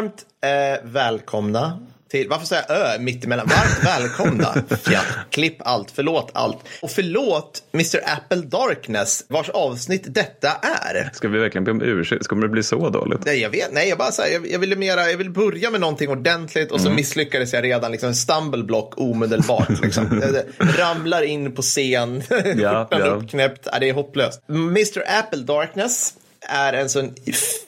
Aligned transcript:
Varmt 0.00 0.26
eh, 0.42 0.90
välkomna 0.90 1.78
till, 2.10 2.28
varför 2.28 2.46
säger 2.46 2.64
jag 2.68 2.78
ö 2.78 2.98
mitt 2.98 3.24
emellan? 3.24 3.46
Varmt 3.46 3.84
välkomna. 3.84 4.76
Fjat, 4.76 5.06
klipp 5.30 5.56
allt, 5.58 5.90
förlåt 5.90 6.30
allt. 6.34 6.58
Och 6.82 6.90
förlåt 6.90 7.62
Mr 7.72 8.00
Apple 8.04 8.42
Darkness, 8.42 9.24
vars 9.28 9.48
avsnitt 9.48 10.14
detta 10.14 10.48
är. 10.48 11.10
Ska 11.12 11.28
vi 11.28 11.38
verkligen 11.38 11.64
be 11.64 11.70
om 11.70 11.82
ursäkt? 11.82 12.26
Kommer 12.26 12.42
det 12.42 12.48
bli 12.48 12.62
så 12.62 12.88
dåligt? 12.88 13.24
Nej, 13.24 13.40
jag 13.40 13.50
vet, 13.50 13.72
nej, 13.72 13.88
jag 13.88 13.98
bara 13.98 14.12
säger, 14.12 14.34
jag, 14.34 14.50
jag 14.50 14.58
ville 14.58 14.76
mera, 14.76 15.10
jag 15.10 15.18
ville 15.18 15.30
börja 15.30 15.70
med 15.70 15.80
någonting 15.80 16.08
ordentligt 16.08 16.72
och 16.72 16.80
så 16.80 16.90
misslyckades 16.90 17.52
jag 17.52 17.64
redan, 17.64 17.92
liksom 17.92 18.14
stumbleblock 18.14 19.00
omedelbart. 19.00 19.82
Liksom. 19.82 20.22
Ramlar 20.58 21.22
in 21.22 21.52
på 21.52 21.62
scen, 21.62 22.22
Ja, 22.56 22.88
ja. 22.90 22.98
uppknäppt, 22.98 23.68
ja, 23.72 23.78
det 23.78 23.88
är 23.88 23.94
hopplöst. 23.94 24.42
Mr 24.48 25.02
Apple 25.18 25.42
Darkness 25.42 26.14
är 26.48 26.72
en 26.72 26.88
sån 26.88 27.14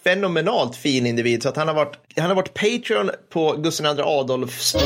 fenomenalt 0.05 0.77
fin 0.77 1.07
individ 1.07 1.43
så 1.43 1.49
att 1.49 1.57
han 1.57 1.69
har 1.69 1.75
varit, 1.75 1.97
han 2.17 2.27
har 2.27 2.35
varit 2.35 2.55
Patreon 2.55 3.11
på 3.31 3.53
Gustav 3.53 3.99
II 3.99 4.05
Adolfs 4.05 4.77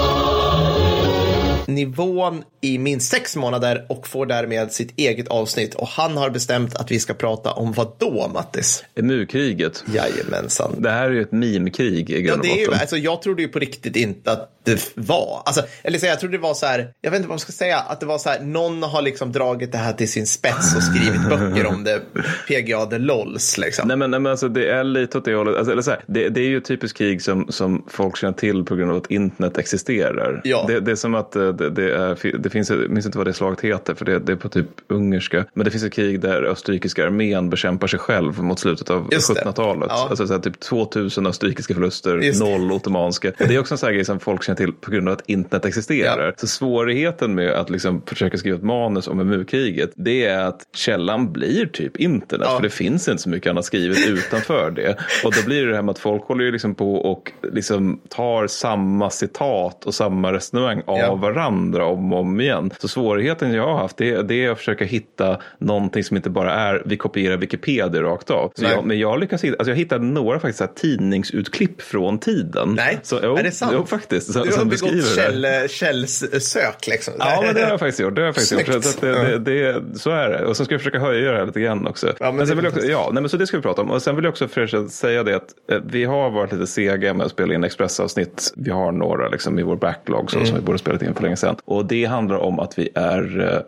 nivån 1.68 2.44
i 2.60 2.78
minst 2.78 3.10
sex 3.10 3.36
månader 3.36 3.86
och 3.88 4.08
får 4.08 4.26
därmed 4.26 4.72
sitt 4.72 4.98
eget 4.98 5.28
avsnitt. 5.28 5.74
Och 5.74 5.88
han 5.88 6.16
har 6.16 6.30
bestämt 6.30 6.76
att 6.76 6.90
vi 6.90 7.00
ska 7.00 7.14
prata 7.14 7.52
om 7.52 7.72
vad 7.72 7.92
då, 7.98 8.30
Mattis? 8.34 8.84
EMU-kriget. 8.94 9.84
Jajamensan. 9.94 10.74
Det 10.78 10.90
här 10.90 11.04
är 11.04 11.10
ju 11.10 11.22
ett 11.22 11.32
meme-krig 11.32 12.10
i 12.10 12.14
Ja, 12.14 12.20
grund 12.20 12.40
och 12.40 12.46
det 12.46 12.62
är 12.62 12.66
ju, 12.66 12.74
alltså, 12.74 12.96
jag 12.96 13.22
trodde 13.22 13.42
ju 13.42 13.48
på 13.48 13.58
riktigt 13.58 13.96
inte 13.96 14.32
att 14.32 14.55
det 14.66 14.90
var, 14.94 15.42
alltså, 15.44 15.62
eller 15.82 15.98
så, 15.98 16.06
jag 16.06 16.20
trodde 16.20 16.36
det 16.36 16.42
var 16.42 16.54
så 16.54 16.66
här, 16.66 16.92
jag 17.00 17.10
vet 17.10 17.18
inte 17.18 17.28
vad 17.28 17.32
man 17.32 17.38
ska 17.38 17.52
säga, 17.52 17.78
att 17.78 18.00
det 18.00 18.06
var 18.06 18.18
så 18.18 18.28
här, 18.28 18.40
någon 18.40 18.82
har 18.82 19.02
liksom 19.02 19.32
dragit 19.32 19.72
det 19.72 19.78
här 19.78 19.92
till 19.92 20.10
sin 20.10 20.26
spets 20.26 20.76
och 20.76 20.82
skrivit 20.82 21.28
böcker 21.28 21.66
om 21.66 21.84
det, 21.84 22.00
PGA 22.48 22.86
the 22.86 22.98
LOLs 22.98 23.58
liksom. 23.58 23.88
Nej 23.88 23.96
men, 23.96 24.10
nej 24.10 24.20
men 24.20 24.30
alltså 24.30 24.48
det 24.48 24.70
är 24.70 24.84
lite 24.84 25.18
åt 25.18 25.24
det 25.24 25.34
hållet. 25.34 25.56
Alltså, 25.56 25.72
eller 25.72 25.82
så 25.82 25.90
här, 25.90 26.00
det, 26.06 26.28
det 26.28 26.40
är 26.40 26.48
ju 26.48 26.60
typiskt 26.60 26.98
krig 26.98 27.22
som, 27.22 27.46
som 27.48 27.84
folk 27.88 28.16
känner 28.16 28.32
till 28.32 28.64
på 28.64 28.76
grund 28.76 28.90
av 28.90 28.96
att 28.96 29.10
internet 29.10 29.58
existerar. 29.58 30.40
Ja. 30.44 30.64
Det, 30.68 30.80
det 30.80 30.90
är 30.90 30.96
som 30.96 31.14
att 31.14 31.36
eh, 31.36 31.48
det, 31.48 31.70
det, 31.70 31.94
är, 31.94 32.38
det 32.38 32.50
finns, 32.50 32.70
jag 32.70 32.90
minns 32.90 33.06
inte 33.06 33.18
vad 33.18 33.26
det 33.26 33.32
slaget 33.32 33.60
heter 33.60 33.94
för 33.94 34.04
det, 34.04 34.18
det 34.18 34.32
är 34.32 34.36
på 34.36 34.48
typ 34.48 34.68
ungerska. 34.88 35.44
Men 35.54 35.64
det 35.64 35.70
finns 35.70 35.84
ett 35.84 35.92
krig 35.92 36.20
där 36.20 36.42
österrikiska 36.42 37.06
armén 37.06 37.50
bekämpar 37.50 37.86
sig 37.86 37.98
själv 37.98 38.42
mot 38.42 38.58
slutet 38.58 38.90
av 38.90 39.08
Just 39.12 39.34
det. 39.34 39.40
1700-talet. 39.40 39.88
Ja. 39.90 40.06
Alltså 40.10 40.26
så 40.26 40.32
här, 40.32 40.40
typ 40.40 40.60
2000 40.60 41.26
österrikiska 41.26 41.74
förluster, 41.74 42.18
Just 42.18 42.40
noll 42.40 42.72
ottomanska. 42.72 43.32
Det 43.38 43.54
är 43.54 43.58
också 43.58 43.74
en 43.74 43.78
sån 43.78 43.86
här 43.86 43.94
grej 43.94 44.04
som 44.04 44.20
folk 44.20 44.42
känner 44.42 44.55
till 44.56 44.72
på 44.72 44.90
grund 44.90 45.08
av 45.08 45.14
att 45.14 45.28
internet 45.28 45.64
existerar. 45.64 46.26
Ja. 46.26 46.32
Så 46.36 46.46
svårigheten 46.46 47.34
med 47.34 47.50
att 47.50 47.70
liksom 47.70 48.02
försöka 48.06 48.36
skriva 48.38 48.56
ett 48.56 48.62
manus 48.62 49.08
om 49.08 49.20
EMU-kriget 49.20 49.90
det 49.96 50.24
är 50.24 50.38
att 50.44 50.60
källan 50.74 51.32
blir 51.32 51.66
typ 51.66 51.96
internet. 51.96 52.46
Ja. 52.50 52.56
För 52.56 52.62
det 52.62 52.70
finns 52.70 53.08
inte 53.08 53.22
så 53.22 53.28
mycket 53.28 53.50
annat 53.50 53.64
skrivet 53.64 53.98
utanför 54.08 54.70
det. 54.70 54.96
Och 55.24 55.32
då 55.34 55.46
blir 55.46 55.62
det 55.64 55.70
det 55.70 55.74
här 55.76 55.82
med 55.82 55.90
att 55.92 55.98
folk 55.98 56.22
håller 56.24 56.44
ju 56.44 56.52
liksom 56.52 56.74
på 56.74 56.94
och 56.94 57.32
liksom 57.52 58.00
tar 58.08 58.46
samma 58.46 59.10
citat 59.10 59.84
och 59.86 59.94
samma 59.94 60.32
resonemang 60.32 60.82
av 60.86 60.98
Ja. 60.98 61.14
varandra 61.14 61.84
om 61.86 62.12
och 62.12 62.18
om 62.20 62.40
igen. 62.40 62.70
Så 62.78 62.88
svårigheten 62.88 63.52
jag 63.52 63.66
har 63.66 63.78
haft 63.78 63.96
det, 63.96 64.22
det 64.22 64.44
är 64.44 64.50
att 64.50 64.58
försöka 64.58 64.84
hitta 64.84 65.40
någonting 65.58 66.04
som 66.04 66.16
inte 66.16 66.30
bara 66.30 66.52
är 66.52 66.82
vi 66.86 66.96
kopierar 66.96 67.36
Wikipedia 67.36 68.02
rakt 68.02 68.30
av. 68.30 68.52
Så 68.54 68.64
jag, 68.64 68.84
men 68.84 68.98
jag 68.98 69.20
lyckas 69.20 69.44
hitta, 69.44 69.56
alltså 69.58 69.70
jag 69.70 69.76
hittade 69.76 70.04
några 70.04 70.40
faktiskt 70.40 70.58
så 70.58 70.64
här 70.64 70.72
tidningsutklipp 70.74 71.82
från 71.82 72.18
tiden. 72.18 72.74
Nej, 72.76 72.98
så, 73.02 73.20
jo, 73.22 73.36
är 73.36 73.42
det 73.42 73.50
sant? 73.50 73.72
Jo, 73.74 73.86
faktiskt. 73.86 74.32
Så, 74.32 74.45
du 74.50 74.56
har 74.58 74.64
begått 74.64 75.70
källsök 75.70 76.86
liksom. 76.86 77.14
Ja, 77.18 77.40
men 77.44 77.54
det 77.54 77.62
har 77.62 77.70
jag 77.70 77.78
faktiskt 77.80 78.00
gjort. 78.00 78.14
Det 78.14 78.20
har 78.20 78.26
jag 78.26 78.34
faktiskt 78.34 78.52
gjort. 78.52 78.84
Så, 78.84 79.00
det, 79.06 79.38
det, 79.38 79.72
det, 79.72 79.98
så 79.98 80.10
är 80.10 80.28
det. 80.28 80.44
Och 80.46 80.56
så 80.56 80.64
ska 80.64 80.74
jag 80.74 80.80
försöka 80.80 80.98
höja 80.98 81.32
det 81.32 81.38
här 81.38 81.46
lite 81.46 81.60
grann 81.60 81.86
också. 81.86 82.06
Ja, 82.20 82.32
men 82.32 82.36
men 82.36 82.46
sen 82.46 82.56
vill 82.56 82.64
jag 82.64 82.74
också, 82.74 82.86
ja, 82.86 83.10
nej, 83.12 83.22
men 83.22 83.28
så 83.28 83.36
det 83.36 83.46
ska 83.46 83.56
vi 83.56 83.62
prata 83.62 83.82
om. 83.82 83.90
Och 83.90 84.02
sen 84.02 84.16
vill 84.16 84.24
jag 84.24 84.30
också 84.32 84.48
för 84.48 84.88
säga 84.88 85.22
det 85.22 85.36
att 85.36 85.48
eh, 85.72 85.78
vi 85.86 86.04
har 86.04 86.30
varit 86.30 86.52
lite 86.52 86.66
sega 86.66 87.14
med 87.14 87.26
att 87.26 87.32
spela 87.32 87.54
in 87.54 87.64
expressavsnitt. 87.64 88.52
Vi 88.56 88.70
har 88.70 88.92
några 88.92 89.28
liksom, 89.28 89.58
i 89.58 89.62
vår 89.62 89.76
backlog 89.76 90.30
så, 90.30 90.36
Mm. 90.36 90.46
som 90.46 90.56
vi 90.56 90.62
borde 90.62 90.78
spelat 90.78 91.02
in 91.02 91.14
för 91.14 91.22
länge 91.22 91.36
sedan. 91.36 91.56
Och 91.64 91.86
det 91.86 92.04
handlar 92.04 92.36
om 92.36 92.60
att 92.60 92.78
vi 92.78 92.88
är 92.94 93.52
eh, 93.54 93.60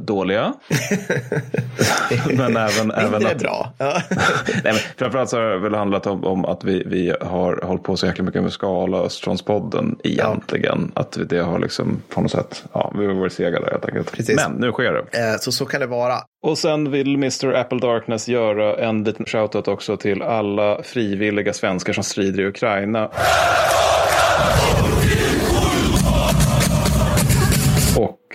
dåliga. 0.00 0.52
men 2.36 2.56
även, 2.56 2.90
även 2.90 3.10
Mindre 3.12 3.30
att, 3.30 3.38
bra. 3.38 3.72
Ja. 3.78 4.02
Nej, 4.48 4.60
men 4.64 4.74
framförallt 4.96 5.30
så 5.30 5.36
har 5.36 5.44
det 5.44 5.58
väl 5.58 5.74
handlat 5.74 6.06
om, 6.06 6.24
om 6.24 6.44
att 6.44 6.64
vi, 6.64 6.82
vi 6.86 7.14
har 7.20 7.60
hållit 7.62 7.82
på 7.82 7.96
så 7.96 8.06
jäkla 8.06 8.24
mycket 8.24 8.42
med 8.42 8.52
Skala 8.52 8.96
och 8.98 9.06
Östronspodden 9.06 9.98
egentligen. 10.04 10.92
Att 10.94 11.18
det 11.28 11.38
har 11.38 11.58
liksom 11.58 12.02
på 12.08 12.20
något 12.20 12.30
sätt, 12.30 12.64
ja, 12.72 12.92
vi 12.98 13.06
har 13.06 13.14
varit 13.14 13.32
sega 13.32 13.60
där 13.60 13.70
helt 13.70 13.84
enkelt. 13.84 14.12
Precis. 14.12 14.36
Men 14.36 14.52
nu 14.52 14.72
sker 14.72 14.92
det. 14.92 15.18
Eh, 15.32 15.36
Så 15.38 15.52
så 15.52 15.64
kan 15.66 15.80
det 15.80 15.86
vara. 15.86 16.14
Och 16.42 16.58
sen 16.58 16.90
vill 16.90 17.14
Mr 17.14 17.54
Apple 17.54 17.78
Darkness 17.78 18.28
göra 18.28 18.76
en 18.76 19.04
liten 19.04 19.26
shoutout 19.26 19.68
också 19.68 19.96
till 19.96 20.22
alla 20.22 20.82
frivilliga 20.82 21.52
svenskar 21.52 21.92
som 21.92 22.04
strider 22.04 22.42
i 22.42 22.46
Ukraina. 22.46 23.08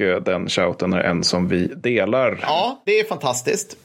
Och 0.02 0.08
eh, 0.08 0.24
den 0.24 0.50
shouten 0.50 0.94
är 0.94 1.00
en 1.00 1.24
som 1.24 1.48
vi 1.48 1.68
delar. 1.68 2.40
Ja, 2.42 2.84
det 2.86 3.00
är 3.00 3.04
fantastiskt. 3.04 3.78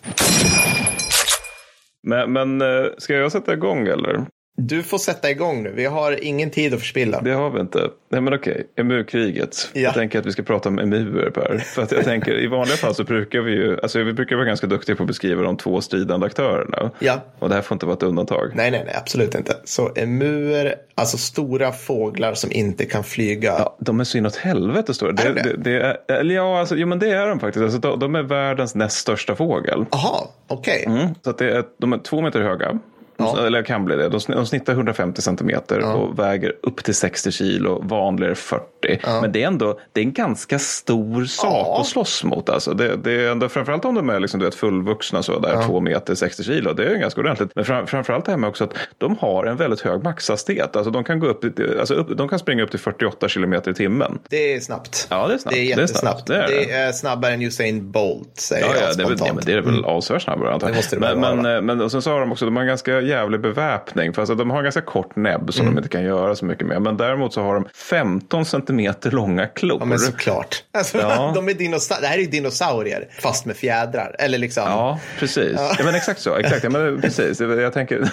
Men, 2.02 2.32
men 2.32 2.60
eh, 2.60 2.86
ska 2.98 3.14
jag 3.14 3.32
sätta 3.32 3.52
igång 3.52 3.86
eller? 3.86 4.26
Du 4.58 4.82
får 4.82 4.98
sätta 4.98 5.30
igång 5.30 5.62
nu. 5.62 5.72
Vi 5.72 5.84
har 5.84 6.24
ingen 6.24 6.50
tid 6.50 6.74
att 6.74 6.80
förspilla. 6.80 7.20
Det 7.20 7.32
har 7.32 7.50
vi 7.50 7.60
inte. 7.60 7.90
Nej 8.08 8.20
men 8.20 8.34
okej, 8.34 8.66
EMU-kriget. 8.76 9.70
Ja. 9.72 9.80
Jag 9.80 9.94
tänker 9.94 10.18
att 10.18 10.26
vi 10.26 10.32
ska 10.32 10.42
prata 10.42 10.68
om 10.68 10.78
EMUer 10.78 11.30
Per. 11.30 11.58
För 11.58 11.82
att 11.82 11.92
jag 11.92 12.04
tänker, 12.04 12.42
i 12.42 12.46
vanliga 12.46 12.76
fall 12.76 12.94
så 12.94 13.04
brukar 13.04 13.40
vi 13.40 13.52
ju, 13.52 13.80
alltså 13.80 14.02
vi 14.02 14.12
brukar 14.12 14.36
vara 14.36 14.46
ganska 14.46 14.66
duktiga 14.66 14.96
på 14.96 15.02
att 15.02 15.06
beskriva 15.06 15.42
de 15.42 15.56
två 15.56 15.80
stridande 15.80 16.26
aktörerna. 16.26 16.90
Ja. 16.98 17.20
Och 17.38 17.48
det 17.48 17.54
här 17.54 17.62
får 17.62 17.74
inte 17.74 17.86
vara 17.86 17.96
ett 17.96 18.02
undantag. 18.02 18.52
Nej, 18.54 18.70
nej, 18.70 18.82
nej, 18.86 18.94
absolut 18.96 19.34
inte. 19.34 19.56
Så 19.64 19.92
emuer, 19.96 20.74
alltså 20.94 21.18
stora 21.18 21.72
fåglar 21.72 22.34
som 22.34 22.52
inte 22.52 22.84
kan 22.84 23.04
flyga. 23.04 23.54
Ja, 23.58 23.76
de 23.80 24.00
är 24.00 24.04
så 24.04 24.18
inåt 24.18 24.36
helvete 24.36 24.94
stora. 24.94 25.12
Det, 25.12 25.22
Är 25.22 25.34
de 25.34 25.42
det? 25.42 25.56
Det, 25.56 25.80
är, 25.80 26.18
eller 26.18 26.34
ja, 26.34 26.60
alltså, 26.60 26.76
jo, 26.76 26.86
men 26.86 26.98
det 26.98 27.10
är 27.10 27.26
de 27.26 27.40
faktiskt. 27.40 27.62
Alltså, 27.62 27.78
de, 27.78 27.98
de 27.98 28.14
är 28.14 28.22
världens 28.22 28.74
näst 28.74 28.96
största 28.96 29.36
fågel. 29.36 29.84
Jaha, 29.90 30.26
okej. 30.48 30.84
Mm. 30.86 31.08
Så 31.24 31.30
att 31.30 31.38
det 31.38 31.50
är, 31.50 31.64
de 31.78 31.92
är 31.92 31.98
två 31.98 32.20
meter 32.20 32.40
höga. 32.40 32.78
Ja. 33.18 33.46
Eller 33.46 33.62
kan 33.62 33.84
bli 33.84 33.96
det. 33.96 34.08
De 34.08 34.18
sn- 34.18 34.34
de 34.34 34.46
snittar 34.46 34.72
150 34.72 35.22
centimeter 35.22 35.78
och 35.94 36.18
väger 36.18 36.52
upp 36.62 36.84
till 36.84 36.94
60 36.94 37.30
kilo. 37.30 37.80
Vanligare 37.84 38.34
40. 38.34 38.64
Men 39.04 39.32
det 39.32 39.42
är 39.42 39.46
ändå 39.46 39.78
det 39.92 40.00
är 40.00 40.04
en 40.04 40.12
ganska 40.12 40.58
stor 40.58 41.24
sak 41.24 41.46
Ja. 41.66 41.80
att 41.80 41.86
slåss 41.86 42.24
mot. 42.24 42.48
Alltså. 42.48 42.74
Det, 42.74 42.96
det 42.96 43.12
är 43.12 43.30
ändå, 43.30 43.48
framförallt 43.48 43.84
om 43.84 43.94
de 43.94 44.10
är 44.10 44.20
liksom, 44.20 44.40
du 44.40 44.46
vet, 44.46 44.54
fullvuxna, 44.54 45.22
så 45.22 45.38
där, 45.38 45.62
två 45.66 45.80
meter 45.80 46.14
60 46.14 46.42
kilo. 46.42 46.72
Det 46.72 46.84
är 46.84 46.90
ju 46.90 46.98
ganska 46.98 47.20
ordentligt. 47.20 47.50
Men 47.54 47.64
fram, 47.64 47.86
framförallt 47.86 48.24
det 48.24 48.30
här 48.32 48.38
med 48.38 48.48
också 48.48 48.64
att 48.64 48.74
de 48.98 49.16
har 49.20 49.44
en 49.44 49.56
väldigt 49.56 49.80
hög 49.80 50.02
maxhastighet. 50.04 50.76
Alltså, 50.76 50.90
de, 50.90 51.04
kan 51.04 51.20
gå 51.20 51.26
upp, 51.26 51.44
alltså, 51.80 51.94
upp, 51.94 52.08
de 52.18 52.28
kan 52.28 52.38
springa 52.38 52.62
upp 52.62 52.70
till 52.70 52.80
48 52.80 53.28
kilometer 53.28 53.70
i 53.70 53.74
timmen. 53.74 54.18
Det 54.30 54.54
är 54.54 54.60
snabbt. 54.60 55.06
Ja, 55.10 55.26
det 55.28 55.34
är 55.34 55.38
snabbt. 55.38 55.54
Det 55.56 55.60
är 55.60 55.64
jättesnabbt. 55.78 56.26
Det 56.26 56.36
är 56.36 56.48
det, 56.48 56.54
det. 56.54 56.72
är 56.72 56.92
snabbare 56.92 57.32
än 57.34 57.42
Usain 57.42 57.90
Bolt, 57.90 58.30
säger 58.40 58.66
Ja, 58.66 58.72
jag 58.74 58.82
ja, 58.82 58.86
det 58.86 58.92
spontant. 58.94 59.20
ja, 59.28 59.34
men 59.34 59.44
det 59.44 59.52
är 59.52 59.60
väl 59.60 59.84
avsevärt 59.84 60.22
snabbare 60.22 60.52
antar 60.54 60.66
jag. 60.66 60.74
Det 60.74 60.78
måste 60.78 60.96
det 60.96 61.16
men, 61.16 61.20
men, 61.42 61.56
eh, 61.56 61.62
men 61.62 61.80
och 61.80 61.90
sen 61.92 62.02
så 62.02 62.10
har 62.10 62.20
de 62.20 62.32
också 62.32 62.44
de 62.44 62.56
har 62.56 62.62
en 62.62 62.68
ganska 62.68 63.00
jävlig 63.00 63.40
beväpning. 63.40 64.12
För 64.12 64.22
alltså, 64.22 64.34
de 64.34 64.50
har 64.50 64.58
en 64.58 64.64
ganska 64.64 64.80
kort 64.80 65.16
näbb 65.16 65.52
som 65.52 65.62
Mm. 65.66 65.74
de 65.74 65.78
inte 65.80 65.88
kan 65.88 66.04
göra 66.04 66.34
så 66.34 66.44
mycket 66.44 66.66
med. 66.66 66.82
Men 66.82 66.96
däremot 66.96 67.32
så 67.34 67.42
har 67.42 67.54
de 67.54 67.64
15 67.74 68.44
centimeter 68.76 69.10
långa 69.10 69.46
klor. 69.46 69.76
Ja, 69.80 69.84
men 69.86 69.98
såklart. 69.98 70.64
Alltså, 70.72 70.98
Ja. 70.98 71.32
de 71.34 71.48
är 71.48 71.54
dinosa- 71.54 72.00
det 72.00 72.06
här 72.06 72.16
är 72.16 72.20
ju 72.22 72.26
dinosaurier, 72.26 73.08
fast 73.20 73.46
med 73.46 73.56
fjädrar. 73.56 74.16
Eller 74.18 74.38
liksom. 74.38 74.62
Ja, 74.66 74.98
precis. 75.18 75.52
Ja. 75.56 75.84
men 75.84 75.94
exakt 75.94 76.20
så. 76.20 76.36
Exakt. 76.36 76.64
Ja, 76.64 76.70
men 76.70 77.00
precis. 77.00 77.40
Jag 77.40 77.72
tänker, 77.72 78.10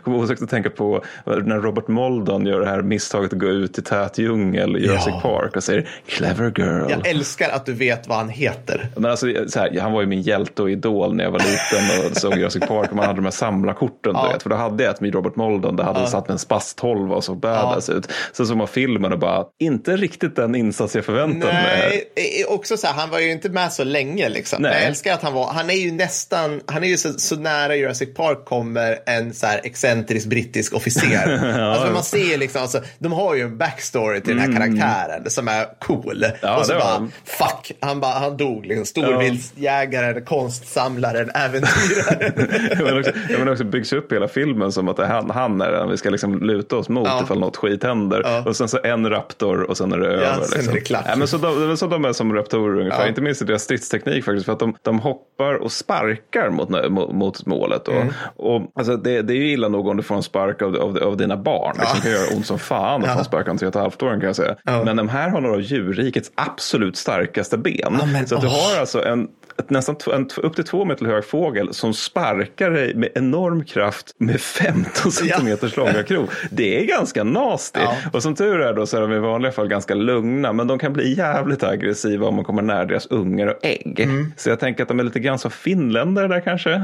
kommer 0.04 0.18
osökt 0.18 0.42
att 0.42 0.50
tänka 0.50 0.70
på 0.70 1.04
när 1.26 1.60
Robert 1.60 1.88
Moldon 1.88 2.46
gör 2.46 2.60
det 2.60 2.66
här 2.68 2.82
misstaget 2.82 3.32
att 3.32 3.38
gå 3.38 3.46
ut 3.46 3.78
i 3.78 3.82
tät 3.82 4.18
djungel 4.18 4.76
i 4.76 4.80
Jurassic 4.80 5.14
Ja. 5.14 5.20
Park 5.20 5.56
och 5.56 5.64
säger 5.64 5.88
clever 6.06 6.52
girl. 6.56 6.90
Jag 6.90 7.06
älskar 7.06 7.50
att 7.50 7.66
du 7.66 7.72
vet 7.72 8.08
vad 8.08 8.18
han 8.18 8.28
heter. 8.28 8.88
Men 8.96 9.10
alltså, 9.10 9.26
så 9.48 9.58
här, 9.60 9.80
han 9.80 9.92
var 9.92 10.00
ju 10.00 10.06
min 10.06 10.22
hjälte 10.22 10.62
och 10.62 10.70
idol 10.70 11.14
när 11.16 11.24
jag 11.24 11.30
var 11.30 11.38
liten 11.38 12.10
och 12.10 12.16
såg 12.16 12.36
Jurassic 12.38 12.62
Park 12.68 12.90
och 12.90 12.96
man 12.96 13.06
hade 13.06 13.18
de 13.18 13.24
här 13.24 13.30
samlarkorten. 13.32 14.12
Ja. 14.14 14.26
Du 14.26 14.32
vet, 14.32 14.42
för 14.42 14.50
då 14.50 14.56
hade 14.56 14.84
jag 14.84 14.94
ett 14.94 15.00
med 15.00 15.14
Robert 15.14 15.36
Moldon 15.36 15.76
där 15.76 15.84
hade 15.84 16.00
ja. 16.00 16.06
satt 16.06 16.30
en 16.30 16.38
Spass 16.38 16.74
12 16.74 17.12
och 17.12 17.24
såg 17.24 17.36
badass 17.40 17.88
ut. 17.90 18.08
Sen 18.32 18.46
såg 18.46 18.56
man 18.56 18.68
filmen 18.68 19.12
och 19.12 19.18
bara, 19.18 19.44
inte 19.58 19.96
riktigt 20.04 20.36
den 20.36 20.54
insats 20.54 20.94
jag 20.94 21.04
förväntade 21.04 21.52
mig. 21.52 22.04
Nej, 22.16 22.44
också 22.48 22.76
så 22.76 22.86
här, 22.86 22.94
han 22.94 23.10
var 23.10 23.18
ju 23.18 23.32
inte 23.32 23.48
med 23.48 23.72
så 23.72 23.84
länge 23.84 24.28
liksom. 24.28 24.62
Nej. 24.62 24.72
Jag 24.74 24.82
älskar 24.82 25.14
att 25.14 25.22
han 25.22 25.32
var, 25.32 25.52
han 25.52 25.70
är 25.70 25.74
ju 25.74 25.92
nästan, 25.92 26.60
han 26.66 26.84
är 26.84 26.88
ju 26.88 26.96
så, 26.96 27.12
så 27.12 27.36
nära 27.36 27.76
Jurassic 27.76 28.14
Park 28.14 28.44
kommer 28.44 28.98
en 29.06 29.34
så 29.34 29.46
här 29.46 29.60
excentrisk 29.64 30.26
brittisk 30.26 30.74
officer. 30.74 31.38
alltså 31.60 31.92
man 31.92 32.02
ser 32.02 32.38
liksom, 32.38 32.62
alltså, 32.62 32.80
de 32.98 33.12
har 33.12 33.34
ju 33.34 33.42
en 33.42 33.58
backstory 33.58 34.20
till 34.20 34.36
den 34.36 34.52
här 34.52 34.60
karaktären 34.60 35.30
som 35.30 35.48
är 35.48 35.78
cool. 35.80 36.24
Mm. 36.24 36.36
Ja, 36.42 36.58
och 36.58 36.66
så 36.66 36.72
det 36.72 36.78
bara, 36.78 36.88
han. 36.88 37.12
fuck, 37.24 37.72
han, 37.80 38.00
bara, 38.00 38.12
han 38.18 38.36
dog 38.36 38.66
liksom. 38.66 38.86
Storviltsjägaren, 38.86 40.24
konstsamlaren, 40.24 41.30
äventyraren. 41.34 42.32
men 42.84 42.98
också, 42.98 43.12
ja, 43.30 43.38
men 43.38 43.48
också 43.48 43.64
byggs 43.64 43.92
upp 43.92 44.12
hela 44.12 44.28
filmen 44.28 44.72
som 44.72 44.88
att 44.88 44.96
det 44.96 45.04
är 45.04 45.08
han, 45.08 45.30
han 45.30 45.60
är 45.60 45.70
den 45.70 45.90
vi 45.90 45.96
ska 45.96 46.10
liksom 46.10 46.42
luta 46.42 46.76
oss 46.76 46.88
mot 46.88 47.08
Ja. 47.08 47.22
ifall 47.24 47.38
något 47.40 47.56
skit 47.56 47.82
händer. 47.82 48.20
Ja. 48.24 48.42
Och 48.46 48.56
sen 48.56 48.68
så 48.68 48.78
en 48.84 49.10
raptor 49.10 49.62
och 49.62 49.76
sen 49.76 49.92
är 49.96 50.08
det 50.08 50.14
över. 50.14 50.42
sen 50.44 50.50
liksom. 50.52 50.70
är 50.70 50.74
det 50.74 50.80
klart. 50.80 51.04
Ja, 51.08 51.16
men 51.16 51.28
så, 51.28 51.36
de, 51.36 51.76
så 51.76 51.86
de 51.86 52.04
är 52.04 52.12
som 52.12 52.32
raptorer 52.34 52.80
ungefär, 52.80 53.02
Ja. 53.02 53.08
inte 53.08 53.20
minst 53.20 53.42
i 53.42 53.44
deras 53.44 53.62
stridsteknik 53.62 54.24
faktiskt, 54.24 54.46
för 54.46 54.52
att 54.52 54.58
de, 54.58 54.76
de 54.82 54.98
hoppar 54.98 55.54
och 55.54 55.72
sparkar 55.72 56.50
mot, 56.50 56.68
mot, 56.90 57.12
mot 57.12 57.46
målet. 57.46 57.84
Då. 57.84 57.92
Mm. 57.92 58.12
Och, 58.36 58.62
alltså, 58.74 58.96
det, 58.96 59.22
det 59.22 59.32
är 59.32 59.36
ju 59.36 59.50
illa 59.52 59.68
nog 59.68 59.88
om 59.88 59.96
du 59.96 60.02
får 60.02 60.14
en 60.14 60.22
spark 60.22 60.62
av, 60.62 60.76
av, 60.76 60.98
av 61.02 61.16
dina 61.16 61.36
barn. 61.36 61.76
Liksom, 61.78 61.98
Det 62.02 62.02
kan 62.02 62.12
göra 62.20 62.36
ont 62.36 62.46
som 62.46 62.58
fan 62.58 63.02
att 63.02 63.08
Ja. 63.08 63.16
få 63.18 63.24
spark 63.24 63.46
av 63.46 63.50
en 63.50 63.58
tre 63.58 63.68
och 63.68 63.74
ett 63.76 63.80
halvt 63.82 64.02
åring 64.02 64.20
kan 64.20 64.26
jag 64.26 64.36
säga. 64.36 64.56
Ja. 64.64 64.84
Men 64.84 64.96
de 64.96 65.08
här 65.08 65.28
har 65.30 65.40
några 65.40 65.54
av 65.54 65.60
djurrikets 65.60 66.30
absolut 66.34 66.96
starkaste 66.96 67.58
ben. 67.58 67.98
Ja, 68.14 68.26
så 68.26 68.34
att 68.34 68.40
du 68.40 68.46
har 68.46 68.80
alltså 68.80 69.04
en 69.04 69.28
ett 69.58 69.70
nästan 69.70 69.96
en 70.12 70.28
upp 70.36 70.54
till 70.54 70.64
två 70.64 70.84
meter 70.84 71.06
hög 71.06 71.24
fågel 71.24 71.74
som 71.74 71.94
sparkar 71.94 72.70
dig 72.70 72.94
med 72.94 73.08
enorm 73.14 73.64
kraft 73.64 74.14
med 74.18 74.40
15 74.40 75.12
centimeters 75.12 75.76
långa 75.76 76.02
krok. 76.02 76.30
Det 76.50 76.80
är 76.80 76.84
ganska 76.84 77.24
nasty. 77.24 77.80
Ja. 77.82 77.96
Och 78.12 78.22
som 78.22 78.34
tur 78.34 78.60
är 78.60 78.74
då 78.74 78.86
så 78.86 78.96
är 78.96 79.00
de 79.00 79.12
i 79.12 79.18
vanliga 79.18 79.52
fall 79.52 79.68
ganska 79.68 79.94
lugna, 79.94 80.52
men 80.52 80.66
de 80.66 80.78
kan 80.78 80.92
bli 80.92 81.14
jävligt 81.18 81.62
aggressiva 81.62 82.26
om 82.26 82.34
man 82.34 82.44
kommer 82.44 82.62
nära 82.62 82.84
deras 82.84 83.06
ungar 83.06 83.46
och 83.46 83.58
ägg. 83.62 84.00
Mm. 84.00 84.32
Så 84.36 84.48
jag 84.48 84.60
tänker 84.60 84.82
att 84.82 84.88
de 84.88 85.00
är 85.00 85.04
lite 85.04 85.20
grann 85.20 85.38
som 85.38 85.50
finländare 85.50 86.28
där 86.28 86.40
kanske. 86.40 86.82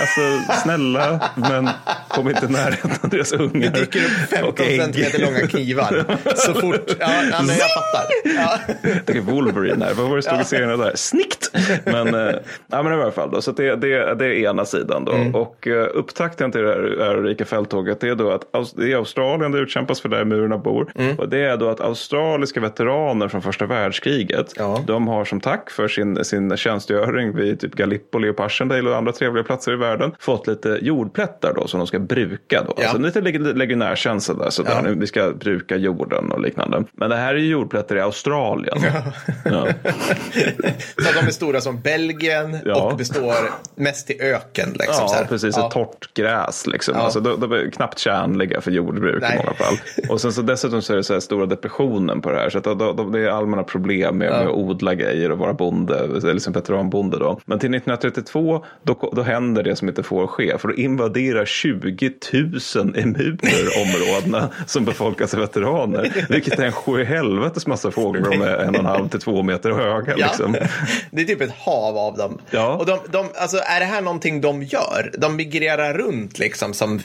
Alltså 0.00 0.52
snälla, 0.62 1.20
men 1.36 1.68
kom 2.08 2.28
inte 2.28 2.46
i 2.46 2.48
närheten 2.48 2.90
av 3.02 3.08
deras 3.10 3.32
ungar. 3.32 3.70
Det 3.70 3.80
dyker 3.80 3.98
upp 4.04 4.30
15 4.30 4.48
och 4.48 4.60
ägg. 4.60 4.80
centimeter 4.80 5.18
långa 5.18 5.46
knivar. 5.46 6.04
Så 6.36 6.54
fort. 6.54 6.96
Ja, 7.00 7.10
ja 7.30 7.42
men 7.42 7.56
jag 7.56 7.68
fattar. 7.74 8.04
Ja. 8.36 8.58
Wolverine 9.44 9.84
här, 9.84 9.94
vad 9.94 10.08
var 10.08 10.16
det 10.16 10.22
stod 10.22 10.40
i 10.40 10.44
serien 10.44 10.78
där? 10.78 10.92
Snickt! 10.94 11.50
Men, 11.84 12.14
eh, 12.14 12.34
ja, 12.66 12.82
men 12.82 12.92
i 12.92 13.02
alla 13.02 13.10
fall 13.10 13.30
då, 13.30 13.40
så 13.40 13.52
det, 13.52 13.76
det, 13.76 14.14
det 14.14 14.24
är 14.26 14.50
ena 14.50 14.64
sidan 14.64 15.04
då. 15.04 15.12
Mm. 15.12 15.34
Och 15.34 15.66
uh, 15.66 15.86
upptakten 15.94 16.52
till 16.52 16.60
det 16.60 16.68
här 16.68 16.78
ärorika 17.00 17.44
fälttåget 17.44 18.00
det 18.00 18.08
är 18.08 18.14
då 18.14 18.30
att 18.30 18.42
det 18.76 18.92
är 18.92 18.96
Australien 18.96 19.52
det 19.52 19.58
utkämpas 19.58 20.00
för 20.00 20.08
där 20.08 20.24
murarna 20.24 20.58
bor. 20.58 20.92
Mm. 20.94 21.16
Och 21.18 21.28
det 21.28 21.38
är 21.38 21.56
då 21.56 21.68
att 21.68 21.80
australiska 21.80 22.60
veteraner 22.60 23.28
från 23.28 23.42
första 23.42 23.66
världskriget, 23.66 24.52
Ja. 24.56 24.80
de 24.86 25.08
har 25.08 25.24
som 25.24 25.40
tack 25.40 25.70
för 25.70 25.88
sin, 25.88 26.24
sin 26.24 26.56
tjänstgöring 26.56 27.36
vid 27.36 27.60
typ 27.60 27.74
Gallipoli 27.74 28.28
och 28.30 28.36
Passchendaele 28.36 28.90
och 28.90 28.96
andra 28.96 29.12
trevliga 29.12 29.44
platser 29.44 29.72
i 29.72 29.76
världen 29.76 30.12
fått 30.18 30.46
lite 30.46 30.78
jordplättar 30.82 31.54
då 31.54 31.66
som 31.66 31.78
de 31.80 31.86
ska 31.86 31.98
bruka 31.98 32.62
då. 32.66 32.74
Ja. 32.76 32.82
Alltså 32.82 32.98
lite 32.98 33.20
leg- 33.20 33.54
legionärkänsla 33.56 34.34
där, 34.34 34.50
sådär. 34.50 34.80
Ja. 34.84 34.90
vi 34.96 35.06
ska 35.06 35.32
bruka 35.32 35.76
jorden 35.76 36.32
och 36.32 36.40
liknande. 36.40 36.84
Men 36.92 37.10
det 37.10 37.16
här 37.16 37.34
är 37.34 37.38
ju 37.38 37.46
jordplättar 37.48 37.96
i 37.96 38.00
Australien. 38.00 38.76
Ja. 38.82 39.02
Så 41.02 41.08
att 41.08 41.14
de 41.20 41.26
är 41.26 41.30
stora 41.30 41.60
som 41.60 41.80
Belgien 41.80 42.58
Ja. 42.64 42.82
och 42.90 42.96
består 42.96 43.34
mest 43.74 44.06
till 44.06 44.20
öken. 44.20 44.68
Liksom, 44.72 44.94
Ja, 44.98 45.08
så 45.08 45.14
här. 45.14 45.24
precis. 45.24 45.56
Ja. 45.56 45.66
Ett 45.66 45.72
torrt 45.72 46.14
gräs. 46.14 46.66
Liksom. 46.66 46.94
Ja. 46.96 47.02
Alltså, 47.02 47.20
de, 47.20 47.40
de 47.40 47.52
är 47.52 47.70
knappt 47.70 47.98
tjänliga 47.98 48.60
för 48.60 48.70
jordbruk 48.70 49.22
Nej. 49.22 49.34
i 49.34 49.36
många 49.38 49.54
fall. 49.54 49.74
Och 50.08 50.20
sen 50.20 50.32
så 50.32 50.42
dessutom 50.42 50.82
så 50.82 50.92
är 50.92 50.96
det 50.96 51.04
så 51.04 51.12
här 51.12 51.20
stora 51.20 51.46
depressionen 51.46 52.20
på 52.20 52.30
det 52.30 52.36
här. 52.36 52.50
Så 52.50 52.58
att 52.58 52.64
de, 52.64 52.78
de, 52.78 53.12
det 53.12 53.20
är 53.20 53.28
allmänna 53.28 53.62
problem 53.62 54.18
med, 54.18 54.30
med 54.30 54.40
att 54.40 54.48
odla 54.52 54.94
grejer 54.94 55.30
och 55.32 55.38
vara 55.38 55.52
bonde, 55.52 55.98
eller 55.98 56.34
liksom 56.34 56.52
veteranbonde. 56.52 57.18
Då. 57.18 57.40
Men 57.44 57.58
till 57.58 57.74
1932 57.74 58.64
då, 58.82 59.12
då 59.16 59.22
händer 59.22 59.62
det 59.62 59.76
som 59.76 59.88
inte 59.88 60.02
får 60.02 60.26
ske. 60.26 60.58
För 60.58 60.68
då 60.68 60.74
invaderar 60.74 61.44
20 61.44 62.10
000 62.32 62.96
emurer 62.96 63.68
områdena 63.82 64.48
som 64.66 64.84
befolkas 64.84 65.34
av 65.34 65.40
veteraner. 65.40 66.26
Vilket 66.28 66.58
är 66.58 66.64
en 66.64 66.72
sjuhelvetes 66.72 67.66
massa 67.66 67.90
fåglar. 67.90 68.32
Är 68.44 68.58
en 68.58 68.68
och 68.68 68.74
en 68.80 68.86
halv 68.86 69.08
till 69.08 69.20
två 69.24 69.42
meter 69.42 69.70
höga. 69.70 70.14
Ja. 70.16 70.26
Liksom. 70.26 70.56
Det 71.10 71.22
är 71.22 71.26
typ 71.26 71.40
ett 71.40 71.54
hav 71.58 71.96
av 71.98 72.16
dem. 72.16 72.38
Ja. 72.50 72.74
Och 72.76 72.86
de, 72.86 72.98
de, 73.10 73.26
alltså, 73.38 73.56
är 73.56 73.80
det 73.80 73.86
här 73.86 74.00
någonting 74.00 74.40
de 74.40 74.62
gör? 74.62 75.10
De 75.18 75.36
migrerar 75.36 75.94
runt 75.94 76.38
liksom 76.38 76.72
som 76.74 77.00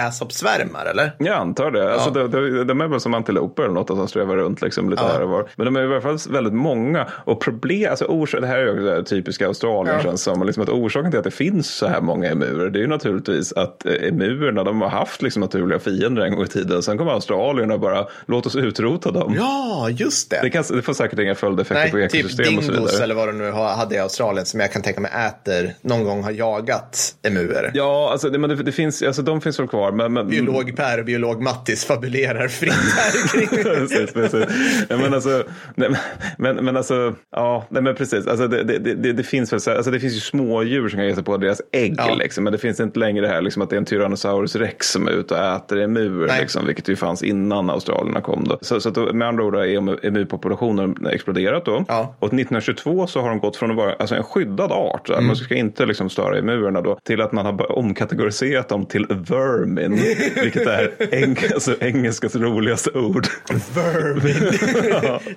gräshoppsvärmar 0.00 0.86
eller? 0.86 1.12
Jag 1.18 1.36
antar 1.36 1.70
det. 1.70 1.92
Alltså, 1.92 2.10
de, 2.10 2.30
de, 2.30 2.64
de 2.66 2.80
är 2.80 2.88
väl 2.88 3.00
som 3.00 3.14
antiloper 3.14 3.62
eller 3.62 3.74
något, 3.74 3.88
de 3.88 4.08
strävar 4.08 4.36
runt 4.36 4.62
liksom, 4.62 4.90
lite 4.90 5.02
Ja. 5.02 5.12
här 5.12 5.22
och 5.22 5.28
var. 5.30 5.48
Men 5.56 5.64
de 5.64 5.76
är 5.76 5.82
i 5.82 5.86
alla 5.86 6.00
fall 6.00 6.18
väldigt 6.30 6.52
många. 6.52 7.06
Och 7.10 7.40
problem, 7.40 7.90
alltså, 7.90 8.04
orsak, 8.04 8.40
det 8.40 8.46
här 8.46 8.58
är 8.58 8.96
ju 8.96 9.02
typiska 9.04 9.46
Australien 9.46 9.96
Ja. 9.96 10.02
känns 10.02 10.22
som. 10.22 10.42
Liksom, 10.46 10.62
att 10.62 10.68
orsaken 10.68 11.10
till 11.10 11.18
att 11.18 11.24
det 11.24 11.30
finns 11.30 11.66
så 11.70 11.86
här 11.86 12.00
många 12.00 12.30
emurer, 12.30 12.70
det 12.70 12.78
är 12.78 12.80
ju 12.80 12.86
naturligtvis 12.86 13.52
att 13.52 13.86
eh, 13.86 13.92
emurerna, 14.08 14.64
de 14.64 14.80
har 14.80 14.88
haft 14.88 15.22
liksom, 15.22 15.40
naturliga 15.40 15.78
fiender 15.78 16.22
en 16.22 16.34
gång 16.34 16.44
i 16.44 16.48
tiden. 16.48 16.82
Sen 16.82 16.98
kommer 16.98 17.12
australierna 17.12 17.74
och 17.74 17.80
bara, 17.80 18.06
låt 18.26 18.46
oss 18.46 18.56
utrota 18.56 19.10
dem. 19.10 19.34
Ja, 19.38 19.88
just 19.90 20.30
det. 20.30 20.38
Det, 20.42 20.50
kan, 20.50 20.64
det 20.70 20.82
får 20.82 20.92
säkert 20.92 21.18
inga 21.18 21.34
följdeffekter 21.34 21.55
på 21.64 21.74
Nej, 21.74 21.90
typ 22.08 22.14
ekosystem 22.14 22.58
och 22.58 22.64
så 22.64 22.72
dingos 22.72 22.90
vidare. 22.92 23.04
eller 23.04 23.14
vad 23.14 23.28
de 23.28 23.38
nu 23.38 23.50
hade 23.50 23.94
i 23.94 23.98
Australien 23.98 24.46
som 24.46 24.60
jag 24.60 24.72
kan 24.72 24.82
tänka 24.82 25.00
mig 25.00 25.10
äter 25.26 25.74
någon 25.82 26.04
gång 26.04 26.22
har 26.22 26.30
jagat 26.30 27.14
emuer. 27.22 27.70
Ja, 27.74 28.08
alltså, 28.12 28.30
det, 28.30 28.38
men 28.38 28.50
det, 28.50 28.56
det 28.56 28.72
finns, 28.72 29.02
alltså, 29.02 29.22
de 29.22 29.40
finns 29.40 29.60
väl 29.60 29.68
kvar. 29.68 29.92
Men, 29.92 30.12
men, 30.12 30.28
Biolog 30.28 30.76
Per 30.76 30.98
och 30.98 31.04
biolog 31.04 31.42
Mattis 31.42 31.84
fabulerar 31.84 32.48
fritt 32.48 32.72
här 32.96 33.28
kring. 33.46 33.64
precis, 33.64 34.12
precis. 34.12 34.44
Men 34.88 35.14
alltså, 35.14 35.42
nej, 35.74 35.90
men, 36.38 36.56
men 36.64 36.76
alltså, 36.76 37.14
ja, 37.36 37.66
nej, 37.68 37.82
men 37.82 37.94
precis. 37.94 38.26
Alltså, 38.26 38.48
det, 38.48 38.62
det, 38.64 38.78
det, 38.94 39.12
det, 39.12 39.22
finns 39.22 39.52
väl 39.52 39.60
så 39.60 39.70
alltså, 39.76 39.90
det 39.90 40.00
finns 40.00 40.14
ju 40.14 40.20
smådjur 40.20 40.88
som 40.88 40.98
kan 40.98 41.06
ge 41.06 41.14
sig 41.14 41.24
på 41.24 41.36
deras 41.36 41.60
ägg, 41.72 41.94
Ja. 41.98 42.14
liksom, 42.14 42.44
men 42.44 42.52
det 42.52 42.58
finns 42.58 42.80
inte 42.80 42.98
längre 42.98 43.26
det 43.26 43.32
här 43.32 43.42
liksom, 43.42 43.62
att 43.62 43.70
det 43.70 43.76
är 43.76 43.78
en 43.78 43.84
Tyrannosaurus 43.84 44.56
rex 44.56 44.90
som 44.90 45.08
är 45.08 45.12
ute 45.12 45.34
och 45.34 45.40
äter 45.56 45.80
emur, 45.80 46.26
Nej. 46.26 46.40
liksom, 46.40 46.66
vilket 46.66 46.88
ju 46.88 46.96
fanns 46.96 47.22
innan 47.22 47.70
australierna 47.70 48.20
kom. 48.20 48.44
Då. 48.48 48.58
Så, 48.60 48.80
så 48.80 48.88
att 48.88 49.14
med 49.14 49.28
andra 49.28 49.44
ord 49.44 49.54
har 49.54 49.62
emu- 49.64 50.06
emurpopulationen 50.06 51.06
exploderat 51.46 51.64
då. 51.64 51.84
Ja. 51.88 52.16
Och 52.18 52.26
1922 52.26 53.06
så 53.06 53.20
har 53.20 53.28
de 53.28 53.40
gått 53.40 53.56
från 53.56 53.70
att 53.70 53.76
vara 53.76 53.94
alltså, 53.94 54.14
en 54.14 54.22
skyddad 54.22 54.72
art, 54.72 55.08
mm. 55.08 55.26
man 55.26 55.36
ska 55.36 55.54
inte 55.54 55.86
liksom, 55.86 56.10
störa 56.10 56.38
emurerna 56.38 56.80
då, 56.80 56.98
till 57.02 57.20
att 57.20 57.32
man 57.32 57.46
har 57.46 57.78
omkategoriserat 57.78 58.68
dem 58.68 58.86
till 58.86 59.06
vermin, 59.08 59.92
vilket 60.42 60.66
är 60.66 60.92
eng 61.14 61.36
alltså, 61.54 61.74
engelskans 61.80 62.36
roligaste 62.36 62.90
ord. 62.90 63.26
Vermin. 63.74 64.58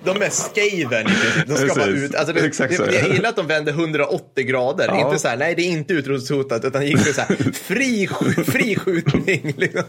De 0.04 0.22
är 0.22 0.30
skaven 0.30 1.06
i. 1.06 1.46
De 1.46 1.56
ska 1.56 1.66
Precis. 1.66 1.76
bara 1.76 1.86
ut. 1.86 2.14
Alltså 2.14 2.32
det, 2.32 2.46
Exakt 2.46 2.76
det, 2.76 2.94
ja. 2.94 3.00
jag 3.00 3.14
gillar 3.14 3.28
att 3.28 3.36
de 3.36 3.46
vände 3.46 3.70
180 3.70 4.44
grader. 4.44 4.86
Ja. 4.88 5.06
Inte 5.06 5.18
så 5.18 5.28
här, 5.28 5.36
nej 5.36 5.54
det 5.54 5.62
är 5.62 5.70
inte 5.70 5.94
utrotningshotat, 5.94 6.64
utan 6.64 6.86
gick 6.86 6.98
för 6.98 7.12
så 7.12 7.20
här, 7.20 7.36
fri, 7.52 8.08
fri 8.46 8.76
skjutning. 8.76 9.54
Liksom. 9.56 9.82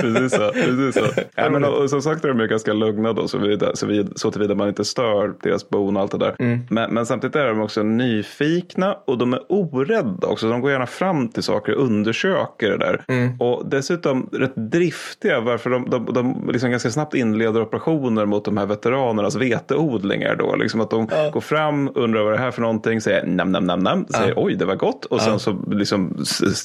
precis 0.00 0.32
så. 0.32 0.52
Precis 0.52 0.94
så. 0.94 1.22
Ja, 1.34 1.50
men, 1.50 1.64
och, 1.64 1.90
som 1.90 2.02
sagt 2.02 2.24
är 2.24 2.28
de 2.28 2.40
ju 2.40 2.46
ganska 2.46 2.72
lugna 2.72 3.12
då, 3.12 3.28
så, 3.28 3.38
vidare, 3.38 3.76
så, 3.76 3.86
vid, 3.86 4.12
så 4.16 4.30
tillvida 4.30 4.54
man 4.54 4.68
inte 4.68 4.84
stör 4.84 5.34
deras 5.50 5.68
bon 5.68 5.96
och 5.96 6.02
allt 6.02 6.12
det 6.12 6.18
där. 6.18 6.34
Men, 6.70 6.94
men 6.94 7.06
samtidigt 7.06 7.36
är 7.36 7.46
de 7.48 7.60
också 7.60 7.82
nyfikna 7.82 8.96
och 9.04 9.18
de 9.18 9.32
är 9.32 9.40
orädda 9.48 10.26
också. 10.26 10.48
De 10.50 10.60
går 10.60 10.70
gärna 10.70 10.86
fram 10.86 11.28
till 11.28 11.42
saker 11.42 11.74
och 11.74 11.84
undersöker 11.84 12.70
det 12.70 12.78
där. 12.78 13.04
Och 13.38 13.66
dessutom 13.70 14.28
rätt 14.32 14.52
driftiga 14.72 15.40
varför 15.40 15.70
de, 15.70 15.90
de, 15.90 16.12
de 16.14 16.50
liksom 16.52 16.70
ganska 16.70 16.90
snabbt 16.90 17.14
inleder 17.14 17.62
operationer 17.62 18.26
mot 18.26 18.44
de 18.44 18.56
här 18.56 18.66
veteranernas 18.66 19.36
veteodlingar. 19.36 20.36
Då. 20.36 20.56
Liksom 20.56 20.80
att 20.80 20.90
de 20.90 21.08
går 21.32 21.40
fram, 21.40 21.90
undrar 21.94 22.22
vad 22.22 22.32
det 22.32 22.38
här 22.38 22.46
är 22.46 22.50
för 22.50 22.62
någonting, 22.62 23.00
säger 23.00 23.26
nam 23.26 23.52
nam 23.52 23.64
nam 23.64 23.78
nam, 23.80 24.06
säger 24.08 24.34
oj 24.36 24.54
det 24.54 24.64
var 24.64 24.74
gott 24.76 25.04
och 25.04 25.20
sen 25.20 25.38
så 25.38 25.64
liksom, 25.70 26.24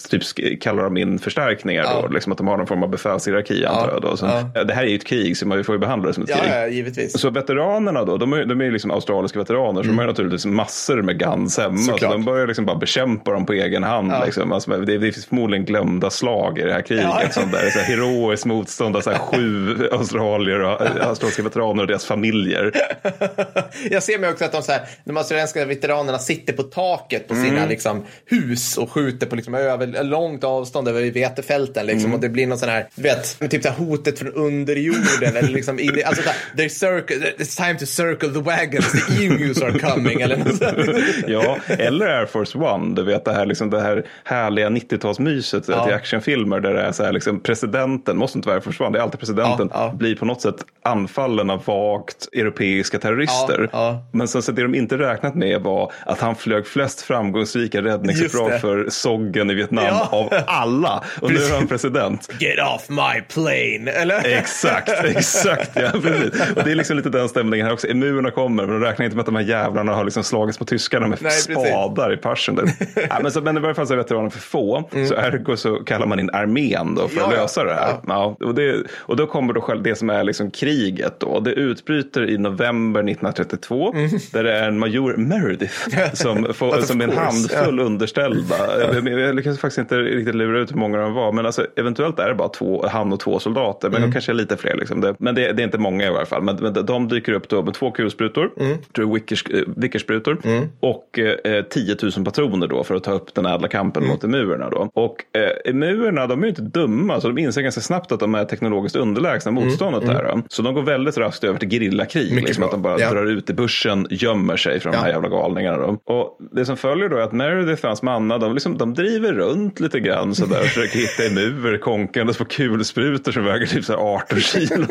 typ 0.10 0.22
kallar 0.62 0.84
de 0.84 0.98
in 0.98 1.20
förstärkningar. 1.20 1.84
Då, 1.84 1.90
Ja. 2.02 2.08
liksom 2.08 2.32
att 2.32 2.38
de 2.38 2.48
har 2.48 2.58
någon 2.58 2.68
form 2.68 2.84
av 2.84 2.90
befälshierarki 2.90 3.66
antar 3.66 3.90
jag. 3.92 4.02
Då. 4.02 4.16
Ja. 4.56 4.64
Det 4.64 4.74
här 4.74 4.84
är 4.84 4.88
ju 4.88 4.96
ett 4.96 5.06
krig 5.06 5.38
så 5.38 5.48
man 5.48 5.64
får 5.64 5.76
ju 5.76 5.80
behandla 5.80 6.08
det 6.08 6.14
som 6.14 6.24
ett 6.24 6.30
Ja, 6.30 6.36
krig. 6.38 6.52
ja, 6.54 6.68
givetvis. 6.68 7.20
Så 7.22 7.30
veteranerna 7.30 8.04
då, 8.04 8.18
de 8.18 8.34
är, 8.34 8.46
de 8.46 8.62
är 8.62 8.65
liksom 8.72 8.92
australiska 8.92 9.40
veteraner 9.40 9.82
så 9.84 9.88
de 9.88 9.98
har 9.98 10.04
ju 10.06 10.08
naturligtvis 10.08 10.46
massor 10.46 11.02
med 11.02 11.20
guns 11.20 11.58
hemma. 11.58 11.78
Så 11.78 11.92
Såklart. 11.92 12.12
de 12.12 12.26
börjar 12.26 12.48
liksom 12.48 12.66
bara 12.66 12.76
bekämpa 12.78 13.32
dem 13.32 13.46
på 13.46 13.54
egen 13.54 13.84
hand. 13.84 14.14
Liksom. 14.26 14.52
Alltså, 14.52 14.72
det, 14.78 14.98
det 14.98 15.12
finns 15.12 15.26
förmodligen 15.26 15.66
glömda 15.66 16.10
slag 16.10 16.60
i 16.60 16.62
det 16.62 16.74
här 16.74 16.82
kriget. 16.82 17.04
Ja. 17.04 17.22
Sånt 17.32 17.52
där, 17.52 17.70
så 17.70 17.80
här, 17.80 17.86
heroiskt 17.86 18.46
motstånd 18.46 18.96
av 18.96 19.02
så 19.02 19.12
här, 19.12 19.18
sju 19.18 19.78
australier 19.92 20.60
och 20.60 20.82
australiska 21.08 21.44
veteraner 21.44 21.82
och 21.82 21.88
deras 21.88 22.06
familjer. 22.06 22.72
Jag 23.92 24.04
ser 24.04 24.20
mig 24.20 24.30
också 24.30 24.46
att 24.46 24.52
de, 24.52 24.62
så 24.64 24.72
här, 24.72 24.82
de 25.06 25.18
australienska 25.18 25.66
veteranerna 25.66 26.20
sitter 26.20 26.54
på 26.54 26.64
taket 26.64 27.28
på 27.28 27.36
sina 27.36 27.66
liksom, 27.66 28.06
hus 28.26 28.78
och 28.78 28.92
skjuter 28.92 29.28
på 29.28 29.36
liksom, 29.36 29.54
över, 29.56 30.04
långt 30.04 30.44
avstånd 30.44 30.88
över 30.88 31.12
vetefälten. 31.12 31.86
Liksom, 31.86 32.14
Och 32.14 32.20
det 32.20 32.30
blir 32.30 32.48
någon 32.48 32.58
sån 32.58 32.70
här, 32.70 32.88
du 32.96 33.02
vet, 33.02 33.40
typ 33.50 33.64
så 33.64 33.70
här, 33.70 33.76
hotet 33.76 34.20
från 34.20 34.34
underjorden. 34.34 35.36
eller 35.36 35.50
liksom, 35.50 35.80
in, 35.80 36.02
alltså, 36.06 36.24
så 36.24 36.30
här, 36.30 36.38
"They're 36.58 36.68
circle, 36.70 37.16
it's 37.38 37.58
time 37.66 37.80
to 37.80 37.86
circle 37.86 38.30
the 38.30 38.40
wagons, 38.60 38.92
the 39.08 39.26
emus 39.26 39.62
are 39.62 39.80
coming. 39.80 40.22
Eller 40.22 40.38
något 40.38 40.56
sånt. 40.58 40.98
Ja, 41.28 41.58
eller 41.68 42.06
Air 42.08 42.26
Force 42.26 42.58
One, 42.58 42.96
du 42.96 43.04
vet 43.04 43.26
det 43.26 43.34
här, 43.34 43.46
liksom, 43.46 43.70
det 43.70 43.82
här 43.82 44.06
härliga 44.24 44.70
90-talsmyset 44.70 45.64
Ja. 45.68 45.86
till 45.86 45.94
actionfilmer 45.94 46.60
där 46.60 46.74
det 46.74 46.82
är 46.82 46.92
så 46.92 47.04
här, 47.04 47.14
liksom, 47.14 47.40
presidenten, 47.40 48.18
måste 48.18 48.38
inte 48.38 48.48
vara 48.50 48.56
Air 48.56 48.62
Force 48.64 48.84
One, 48.84 48.92
det 48.98 49.00
är 49.00 49.04
alltid 49.04 49.20
presidenten, 49.20 49.70
Ja, 49.74 49.86
ja. 49.92 49.98
blir 49.98 50.16
på 50.16 50.26
något 50.26 50.42
sätt 50.42 50.56
anfallen 50.86 51.50
av 51.50 51.64
vagt 51.66 52.28
europeiska 52.34 53.00
terrorister. 53.00 53.70
Ja, 53.72 53.80
ja. 53.88 54.06
Men 54.12 54.28
sen 54.28 54.42
så 54.42 54.52
det 54.52 54.62
de 54.62 54.76
inte 54.76 54.98
räknat 54.98 55.36
med 55.36 55.62
var 55.62 55.92
att 56.06 56.20
han 56.22 56.36
flög 56.36 56.68
flest 56.68 57.02
framgångsrika 57.02 57.82
räddningsuppdrag 57.82 58.62
för 58.62 58.90
Soggen 58.90 59.50
i 59.50 59.54
Vietnam 59.54 59.86
Ja. 59.86 60.10
av 60.12 60.34
alla. 60.48 61.04
Och 61.22 61.32
nu 61.32 61.38
är 61.38 61.54
han 61.56 61.68
president. 61.68 62.30
Get 62.40 62.60
off 62.76 62.90
my 62.90 63.22
plane! 63.34 63.92
Eller? 63.92 64.26
Exakt, 64.38 64.90
exakt. 65.04 65.72
Ja, 65.76 65.90
precis. 66.02 66.42
Och 66.56 66.64
det 66.64 66.72
är 66.72 66.76
liksom 66.76 66.98
lite 66.98 67.10
den 67.10 67.30
stämningen 67.30 67.66
här 67.66 67.74
också. 67.74 67.88
Emurerna 67.88 68.32
kommer. 68.32 68.66
Men 68.66 68.80
de 68.82 68.86
räknar 68.88 69.06
inte 69.06 69.16
med 69.16 69.22
att 69.22 69.26
de 69.26 69.36
här 69.36 69.44
jävlarna 69.44 69.94
har 69.94 70.04
liksom 70.04 70.24
slagits 70.24 70.58
på 70.58 70.66
tyskarna 70.66 71.08
med 71.08 71.18
Nej, 71.22 71.32
precis. 71.32 71.56
spadar 71.70 72.14
i 72.14 72.18
passion. 72.18 72.56
ja, 73.10 73.20
men, 73.22 73.32
så, 73.32 73.42
men 73.42 73.58
i 73.58 73.60
varje 73.60 73.76
fall 73.76 73.88
så 73.88 73.94
är 73.94 73.98
veteraner 73.98 74.30
för 74.30 74.40
få. 74.40 74.84
Så 74.92 75.16
ergo 75.16 75.56
så 75.58 75.76
kallar 75.76 76.06
man 76.08 76.20
in 76.20 76.30
armén 76.34 76.96
då 76.96 77.08
för 77.08 77.16
Mm. 77.16 77.30
Att 77.30 77.36
lösa 77.36 77.64
det 77.64 77.74
här. 77.74 78.46
Och, 78.46 78.56
det, 78.56 78.84
och 78.98 79.16
då 79.16 79.28
kommer 79.28 79.54
då 79.54 79.62
själv 79.62 79.84
det 79.84 79.96
som 79.96 80.10
är 80.10 80.24
liksom 80.24 80.52
kriget 80.76 81.20
då. 81.20 81.40
Det 81.40 81.52
utbryter 81.52 82.30
i 82.30 82.38
november 82.38 83.00
1932. 83.00 83.94
Där 84.32 84.44
det 84.44 84.54
är 84.54 84.68
en 84.68 84.80
major 84.80 85.18
Meredith 85.18 85.74
som, 86.14 86.54
får, 86.54 86.76
Mm. 86.76 86.86
Som 86.86 87.02
är 87.02 87.08
en 87.08 87.18
handfull 87.18 87.80
underställda. 87.80 88.56
Jag, 88.80 89.08
jag 89.20 89.36
lyckas 89.36 89.60
faktiskt 89.60 89.78
inte 89.78 89.98
riktigt 89.98 90.36
lura 90.36 90.60
ut 90.60 90.72
hur 90.72 90.78
många 90.78 90.98
de 90.98 91.14
var. 91.14 91.32
Men 91.32 91.46
alltså, 91.46 91.66
eventuellt 91.76 92.20
är 92.20 92.30
det 92.30 92.36
bara 92.36 92.50
två, 92.50 92.88
han 92.88 93.14
och 93.14 93.20
två 93.20 93.40
soldater. 93.40 93.90
Men 93.90 94.02
de 94.02 94.12
kanske 94.12 94.32
är 94.32 94.34
lite 94.34 94.58
fler. 94.58 94.76
Liksom. 94.76 95.02
Det, 95.02 95.16
men 95.20 95.36
det, 95.36 95.54
det 95.54 95.62
är 95.62 95.64
inte 95.64 95.78
många 95.78 96.08
i 96.08 96.10
varje 96.10 96.26
fall. 96.26 96.42
Men, 96.44 96.56
men 96.56 96.86
de 96.86 97.08
dyker 97.08 97.34
upp 97.34 97.50
då 97.50 97.64
med 97.64 97.74
två 97.74 97.92
kulsprutor. 97.92 98.50
Tror 98.56 99.08
jag, 99.08 99.14
Wickers, 99.14 99.46
eh, 99.50 99.62
Vickersprutor. 99.76 100.38
Och 100.80 101.20
eh, 101.20 101.64
10 101.64 101.96
000 102.18 102.26
patroner 102.26 102.68
då 102.68 102.84
för 102.84 102.96
att 102.96 103.04
ta 103.04 103.12
upp 103.12 103.34
den 103.36 103.46
ädla 103.46 103.68
kampen 103.68 104.08
mot 104.08 104.24
emurerna. 104.24 104.70
Då. 104.70 104.90
Och 104.94 105.38
eh, 105.38 105.72
emurerna 105.72 106.28
de 106.28 106.40
är 106.40 106.44
ju 106.44 106.50
inte 106.50 106.62
dumma. 106.62 107.22
Så 107.22 107.28
de 107.28 107.38
inser 107.38 107.62
ganska 107.62 107.82
snabbt 107.82 108.12
att 108.12 108.20
de 108.20 108.36
är 108.36 108.46
teknologiskt 108.46 108.96
underlägsna 108.96 109.52
motståndet 109.52 110.10
här. 110.10 110.24
Då. 110.24 110.42
Så 110.50 110.62
de 110.66 110.74
går 110.74 110.82
väldigt 110.82 111.18
raskt 111.18 111.44
över 111.44 111.60
till 111.60 111.70
gerillakrig. 111.70 112.34
Liksom, 112.36 112.62
bra. 112.62 112.66
att 112.66 112.72
de 112.72 112.82
bara 112.82 113.00
Ja. 113.00 113.12
drar 113.14 113.26
ut 113.26 113.50
i 113.50 113.54
bussen, 113.54 114.08
gömmer 114.10 114.58
sig 114.58 114.80
från 114.80 114.92
de 114.92 114.98
här 114.98 115.08
Ja. 115.08 115.14
jävla 115.14 115.30
galningarna. 115.30 115.78
Då. 115.78 116.02
Och 116.14 116.38
det 116.56 116.66
som 116.66 116.78
följer 116.78 117.10
då 117.10 117.18
är 117.18 117.22
att 117.22 117.34
Meredith 117.34 117.82
och 117.84 117.88
hans 117.90 118.02
manna, 118.02 118.38
de, 118.38 118.54
liksom, 118.54 118.78
de 118.78 118.94
driver 118.94 119.34
runt 119.34 119.80
lite 119.80 120.00
grann 120.00 120.36
sådär 120.36 120.60
och 120.60 120.66
försöker 120.66 121.00
hitta 121.00 121.24
emurer 121.26 121.78
konkandes 121.78 122.38
på 122.38 122.46
kulsprutor 122.46 123.32
som 123.32 123.46
väger 123.46 123.66
typ 123.66 123.86
så 123.86 123.94
här 123.94 124.00
18 124.00 124.40
kilo. 124.42 124.86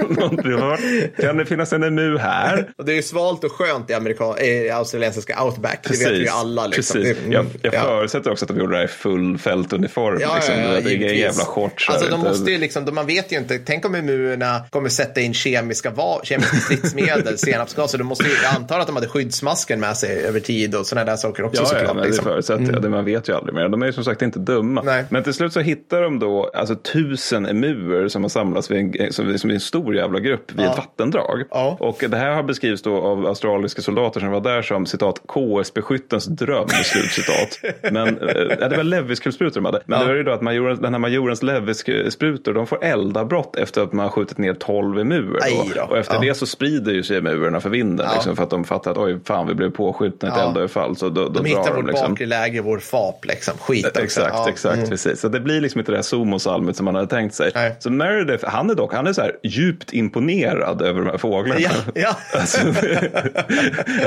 Kan 1.21 1.37
det 1.37 1.45
finnas 1.47 1.73
en 1.73 1.83
emu 1.83 2.19
här? 2.19 2.71
Och 2.78 2.85
det 2.85 2.93
är 2.93 2.97
ju 2.97 3.02
svalt 3.02 3.45
och 3.45 3.52
skönt 3.52 3.90
i, 3.90 3.95
amerikan- 3.95 4.38
i 4.40 4.71
australiensiska 4.71 5.45
outback. 5.45 5.78
Det 5.83 5.99
vet 6.04 6.12
vi 6.12 6.21
ju 6.23 6.28
alla. 6.28 6.66
Liksom. 6.66 7.00
Precis. 7.02 7.16
Det- 7.26 7.33
Jag, 7.33 7.47
jag 7.62 7.75
ja. 7.75 7.81
förutsätter 7.81 8.31
också 8.33 8.45
att 8.45 8.49
de 8.49 8.59
gjorde 8.59 8.73
det 8.73 8.78
här 8.78 8.85
i 8.85 8.88
full 8.88 9.38
fältuniform. 9.38 10.19
Ja, 10.21 10.35
liksom. 10.35 10.54
ja, 10.59 10.61
ja, 10.75 10.81
det 10.81 10.90
är 10.95 11.12
jävla 11.12 11.45
shorts. 11.45 11.88
Alltså 11.88 12.11
de 12.11 12.21
måste 12.21 12.50
ju 12.50 12.59
liksom, 12.59 12.88
man 12.93 13.07
vet 13.07 13.33
ju 13.33 13.37
inte, 13.37 13.59
tänk 13.59 13.85
om 13.87 13.97
immunerna 13.97 14.61
kommer 14.71 14.88
sätta 14.88 15.21
in 15.21 15.35
kemiska, 15.64 15.90
va- 15.90 16.21
kemiska 16.23 16.56
stridsmedel, 16.56 17.38
senapsgaser, 17.38 17.99
de 17.99 18.04
måste 18.04 18.25
ju, 18.25 18.30
jag 18.42 18.54
antar 18.56 18.78
att 18.80 18.87
de 18.87 18.97
hade 18.97 19.09
skyddsmasken 19.09 19.80
med 19.80 19.97
sig 19.97 20.25
över 20.25 20.40
tid 20.40 20.75
och 20.75 20.87
sådana 20.87 21.11
där 21.11 21.16
saker 21.16 21.44
också 21.44 21.62
Ja, 21.62 21.66
såklart. 21.66 21.85
ja 21.88 21.94
men 21.94 22.04
liksom. 22.04 22.25
det 22.25 22.30
förutsätter 22.30 22.73
jag. 22.73 22.83
Det 22.83 22.88
Man 22.88 23.04
vet 23.04 23.28
ju 23.28 23.37
aldrig 23.37 23.54
mer. 23.54 23.68
De 23.68 23.83
är 23.83 23.87
ju 23.87 23.92
som 23.92 24.04
sagt 24.04 24.23
inte 24.23 24.38
dumma. 24.38 24.83
Nej. 24.83 25.04
Men 25.11 25.23
till 25.23 25.35
slut 25.35 25.52
så 25.52 25.61
hittar 25.61 26.02
de 26.02 26.18
då 26.18 26.50
alltså, 26.54 26.75
tusen 26.76 27.47
emuer 27.47 28.09
som 28.09 28.23
har 28.23 28.28
samlats 28.28 28.71
vid 28.71 28.97
en, 29.00 29.12
som, 29.12 29.38
som 29.38 29.50
en 29.50 29.61
stor 29.61 29.97
jävla 29.97 30.21
grupp 30.21 30.52
vid 30.52 30.66
ett 30.66 30.76
vattendrag. 30.76 31.42
Ja. 31.50 31.76
Och 31.80 32.04
det 32.09 32.16
här 32.16 32.30
har 32.30 32.42
beskrivits 32.42 32.83
då 32.83 32.97
av 32.97 33.26
australiska 33.26 33.83
soldater 33.83 34.21
som 34.21 34.30
var 34.30 34.40
där 34.40 34.62
som 34.62 34.87
citat 34.87 35.21
KS-beskyttens 35.28 36.26
dröm. 36.26 36.68
Slutcitat. 36.68 37.61
Men 37.92 38.18
ja, 38.61 38.68
det 38.68 38.76
var 38.76 38.85
Levis-kulsprutor 38.85 39.54
de 39.54 39.64
hade. 39.64 39.80
Men 39.87 40.00
det 40.00 40.06
var 40.06 40.14
ju 40.14 40.23
då 40.23 40.33
att 40.33 40.42
majoren, 40.42 40.83
den 40.83 40.94
här 40.94 40.99
majorens 41.00 41.42
Levis-sprutor 41.42 42.54
de 42.54 42.66
får 42.66 42.85
eldavbrott 42.85 43.56
efter 43.56 43.83
att 43.83 43.92
man 43.92 44.04
har 44.04 44.11
skjutit 44.11 44.38
ner 44.38 44.54
12 44.54 44.99
emuer. 44.99 45.38
Då. 45.77 45.83
Och 45.83 45.99
efter 45.99 46.15
Ja. 46.15 46.21
det 46.21 46.35
så 46.35 46.47
sprider 46.47 46.93
ju 46.93 47.03
sig 47.03 47.17
emuerna 47.19 47.61
för 47.61 47.71
vinden. 47.71 48.07
Liksom, 48.15 48.37
för 48.37 48.43
att 48.43 48.51
de 48.51 48.65
fattar 48.65 48.91
att 48.91 48.97
oj, 48.99 49.19
fan 49.25 49.47
vi 49.49 49.55
blev 49.55 49.71
påskjutna 49.71 50.29
i 50.29 50.33
ett 50.33 50.39
Ja. 50.39 50.49
eldöverfall. 50.49 50.97
Så 50.97 51.09
då, 51.09 51.23
då 51.29 51.29
De 51.29 51.45
hittar 51.45 51.65
de 51.65 51.77
vårt 51.77 51.87
liksom. 51.87 52.11
bakre 52.13 52.27
läge, 52.27 52.61
vår 52.61 52.79
FAP 52.79 53.25
liksom. 53.25 53.55
Skit 53.59 53.87
också. 53.87 54.01
Exakt, 54.03 54.35
Ja. 54.35 54.49
exakt, 54.49 54.77
Mm. 54.77 54.89
precis. 54.91 55.21
Så 55.21 55.29
det 55.29 55.41
blir 55.41 55.61
liksom 55.61 55.79
inte 55.79 55.93
det 55.93 55.99
här 55.99 56.03
Somosalmet 56.03 56.77
som 56.77 56.85
man 56.85 56.95
hade 56.95 57.07
tänkt 57.07 57.35
sig. 57.35 57.51
Nej. 57.55 57.77
Så 57.79 57.91
Meredith, 57.91 58.45
han 58.49 58.71
är 58.71 58.75
dock, 58.75 58.95
han 58.95 59.07
är 59.07 59.13
så 59.13 59.21
här 59.23 59.33
djupt 59.43 59.93
imponerad 59.93 60.83
över 60.83 61.01
de 61.01 61.11
här 61.11 61.19
fåglarna. 61.19 61.61
Ja, 61.61 61.71
ja. 61.95 62.17
Alltså, 62.41 62.59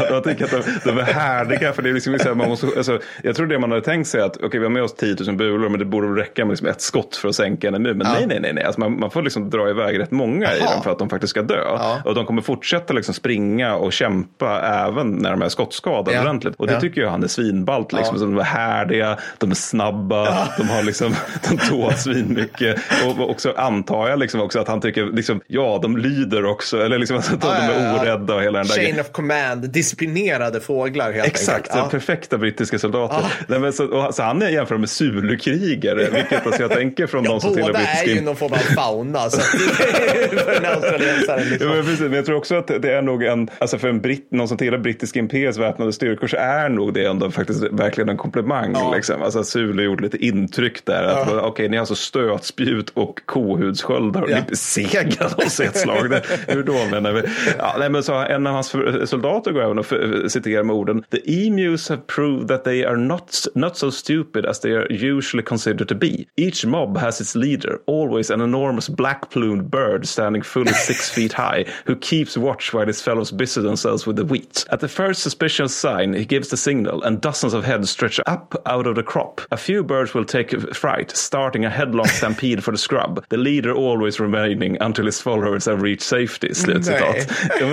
jag, 0.10 0.24
tycker 0.24 0.46
att 0.46 0.51
de, 0.51 0.62
de 0.91 0.98
är 0.98 1.03
härliga 1.03 1.74
för 1.74 1.82
det 1.82 1.89
är 1.89 1.94
liksom 1.94 2.20
så 2.20 2.27
här, 2.27 2.36
man 2.36 2.50
måste, 2.50 2.67
alltså, 2.77 3.00
jag 3.24 3.36
tror 3.36 3.48
det 3.48 3.60
man 3.60 3.72
hade 3.72 3.84
tänkt 3.84 4.08
sig 4.08 4.22
att 4.22 4.38
okej 4.38 4.60
vi 4.60 4.65
har 4.65 4.70
med 4.72 4.84
oss 4.84 4.96
10 4.96 5.15
000 5.27 5.36
bulor 5.36 5.70
men 5.70 5.79
det 5.79 5.86
borde 5.86 6.22
räcka 6.22 6.46
med 6.46 6.51
liksom 6.51 6.67
ett 6.67 6.82
skott 6.82 7.15
för 7.15 7.29
att 7.29 7.36
sänka 7.36 7.67
en 7.67 7.75
emu. 7.75 7.94
Men 7.94 8.08
nej, 8.13 8.25
nej, 8.27 8.39
nej, 8.39 8.53
nej. 8.53 8.63
Alltså, 8.63 8.79
man, 8.79 9.00
man 9.00 9.12
får 9.12 9.22
liksom 9.22 9.50
dra 9.50 9.70
iväg 9.70 10.00
rätt 10.00 10.12
många 10.12 10.53
i 10.56 10.60
Jaha. 10.60 10.74
den 10.74 10.84
för 10.84 10.91
att 10.91 11.00
de 11.00 11.10
faktiskt 11.10 11.26
ska 11.27 11.41
dö. 11.41 11.62
Ja. 11.65 12.01
Och 12.05 12.15
de 12.15 12.25
kommer 12.25 12.41
fortsätta 12.41 12.93
liksom 12.93 13.13
springa 13.13 13.75
och 13.75 13.93
kämpa 13.93 14.62
även 14.62 15.12
när 15.12 15.31
de 15.31 15.41
är 15.41 15.50
skottskadade 15.50 16.13
Ja. 16.17 16.22
ordentligt. 16.22 16.55
Och 16.57 16.67
det 16.67 16.74
Ja. 16.74 16.81
tycker 16.81 17.01
jag 17.01 17.10
han 17.10 17.24
är 17.24 17.27
svinballt. 17.27 17.93
Liksom. 17.93 18.19
De 18.19 18.38
är 18.39 18.43
härdiga, 18.43 19.17
de 19.38 19.51
är 19.51 19.55
snabba, 19.55 20.48
de 20.57 20.69
har 20.69 20.84
liksom, 20.84 21.15
de 21.50 21.57
tål 21.57 21.93
svinmycket. 21.93 22.79
Och 23.05 23.29
också 23.29 23.53
antar 23.57 24.10
jag 24.10 24.19
liksom 24.19 24.41
också 24.41 24.60
att 24.60 24.67
han 24.67 24.81
tycker, 24.81 25.05
liksom, 25.05 25.41
ja 25.48 25.79
de 25.81 25.98
lyder 25.98 26.46
också. 26.46 26.81
Eller 26.86 26.98
liksom 27.00 27.17
att 27.17 27.41
de 27.41 27.48
är 27.48 28.00
orädda 28.01 28.36
och 28.36 28.41
hela 28.41 28.60
den 28.60 28.67
där 28.67 28.75
Chain 28.75 29.00
of 29.00 29.12
command, 29.12 29.69
disciplinerade 29.69 30.60
fåglar 30.60 31.12
helt 31.12 31.27
Exakt, 31.27 31.72
enkelt. 31.72 31.91
perfekta 31.91 32.38
brittiska 32.38 32.79
soldater. 32.79 33.25
Nej, 33.48 33.60
men 33.60 33.74
så, 33.74 34.10
så 34.13 34.24
han 34.24 34.41
är 34.41 34.50
jämförd 34.50 34.79
med 34.79 34.89
Zulu-krigare, 34.89 36.10
vilket 36.13 36.46
alltså, 36.46 36.62
jag 36.62 36.72
tänker 36.72 37.07
från 37.07 37.24
de 37.24 37.41
som 37.41 37.53
tillhör 37.53 37.67
Båda 37.69 37.79
är 37.79 37.84
brittiska 37.86 38.19
ju 38.19 38.22
någon 38.22 38.36
form 38.36 38.53
av 38.53 38.57
fauna. 38.57 39.29
Så 39.29 39.39
för 39.41 40.55
en 40.55 40.65
australiensare. 41.17 41.39
Ja, 41.39 41.50
Liksom. 41.51 41.69
men, 41.69 41.83
precis, 41.86 42.00
men 42.00 42.13
jag 42.13 42.25
tror 42.25 42.38
också 42.38 42.55
att 42.55 42.67
det 42.67 42.91
är 42.93 43.01
nog 43.01 43.24
en, 43.24 43.50
alltså 43.59 43.77
för 43.77 43.88
en 43.88 44.01
britt, 44.01 44.31
någon 44.31 44.47
som 44.47 44.57
tillhör 44.57 44.77
brittiska 44.77 45.19
imperiets 45.19 45.57
väpnade 45.57 45.93
styrkor 45.93 46.27
så 46.27 46.38
är 46.38 46.69
nog 46.69 46.93
det 46.93 47.05
ändå 47.05 47.31
faktiskt 47.31 47.63
verkligen 47.71 48.09
en 48.09 48.17
komplimang. 48.17 48.71
Ja. 48.75 48.93
Liksom. 48.95 49.21
Alltså 49.24 49.43
Sule 49.43 49.83
gjorde 49.83 50.03
lite 50.03 50.25
intryck 50.25 50.86
där. 50.86 51.03
Att, 51.03 51.31
Okej, 51.43 51.69
ni 51.69 51.77
har 51.77 51.81
alltså 51.81 51.95
stötspjut 51.95 52.89
och 52.89 53.19
kohudssköldar 53.25 54.21
och 54.21 54.29
Ja. 54.29 54.36
ni 54.36 54.41
besegrade 54.50 55.36
oss 55.45 55.59
i 55.59 55.63
ett 55.63 55.77
slag. 55.77 56.09
Det, 56.09 56.21
hur 56.47 56.63
då 56.63 56.74
menar 56.91 57.12
vi? 57.13 57.21
Ja, 57.57 57.75
nej, 57.79 57.89
men 57.89 58.03
så 58.03 58.13
en 58.13 58.47
av 58.47 58.53
hans 58.53 58.75
soldater 59.05 59.51
går 59.51 59.62
även 59.63 59.79
och 59.79 59.86
citerar 60.31 60.63
med 60.63 60.75
orden 60.75 61.03
The 61.12 61.47
emus 61.47 61.89
have 61.89 62.01
proved 62.15 62.47
that 62.47 62.63
they 62.63 62.83
are 62.86 62.97
not, 62.97 63.45
not 63.55 63.77
so 63.77 63.91
stupid 63.91 64.45
as 64.45 64.59
they 64.59 64.74
are 64.75 64.88
usually 64.89 65.43
considered 65.43 65.88
to 65.88 65.95
be. 65.95 66.25
Each 66.36 66.65
mob 66.65 66.97
has 66.97 67.21
its 67.21 67.36
leader, 67.36 67.77
always 67.88 68.31
an 68.31 68.41
enormous 68.41 68.89
black-plumed 68.89 69.69
bird 69.69 70.05
standing 70.07 70.43
fully 70.43 70.74
six 70.74 71.06
feet 71.09 71.33
high, 71.33 71.65
who 71.85 71.95
keeps 71.95 72.37
watch 72.37 72.73
while 72.73 72.87
his 72.87 73.01
fellows 73.01 73.31
busy 73.31 73.61
themselves 73.61 74.07
with 74.07 74.15
the 74.17 74.25
wheat. 74.25 74.65
At 74.71 74.79
the 74.79 74.87
first 74.87 75.21
suspicious 75.21 75.75
sign, 75.75 76.13
he 76.13 76.25
gives 76.25 76.49
the 76.49 76.57
signal, 76.57 77.03
and 77.03 77.21
dozens 77.21 77.53
of 77.53 77.65
heads 77.65 77.89
stretch 77.89 78.19
up 78.25 78.55
out 78.65 78.87
of 78.87 78.95
the 78.95 79.03
crop. 79.03 79.41
A 79.51 79.57
few 79.57 79.83
birds 79.83 80.13
will 80.13 80.25
take 80.25 80.75
fright, 80.75 81.17
starting 81.17 81.65
a 81.65 81.69
headlong 81.69 82.07
stampede 82.19 82.63
for 82.63 82.71
the 82.71 82.77
scrub. 82.77 83.23
The 83.29 83.37
leader 83.37 83.73
always 83.73 84.19
remaining 84.19 84.77
until 84.81 85.05
his 85.05 85.21
followers 85.21 85.65
have 85.65 85.81
reached 85.81 86.01
safety. 86.01 86.53
Slutcitat. 86.53 87.27
Ja, 87.59 87.65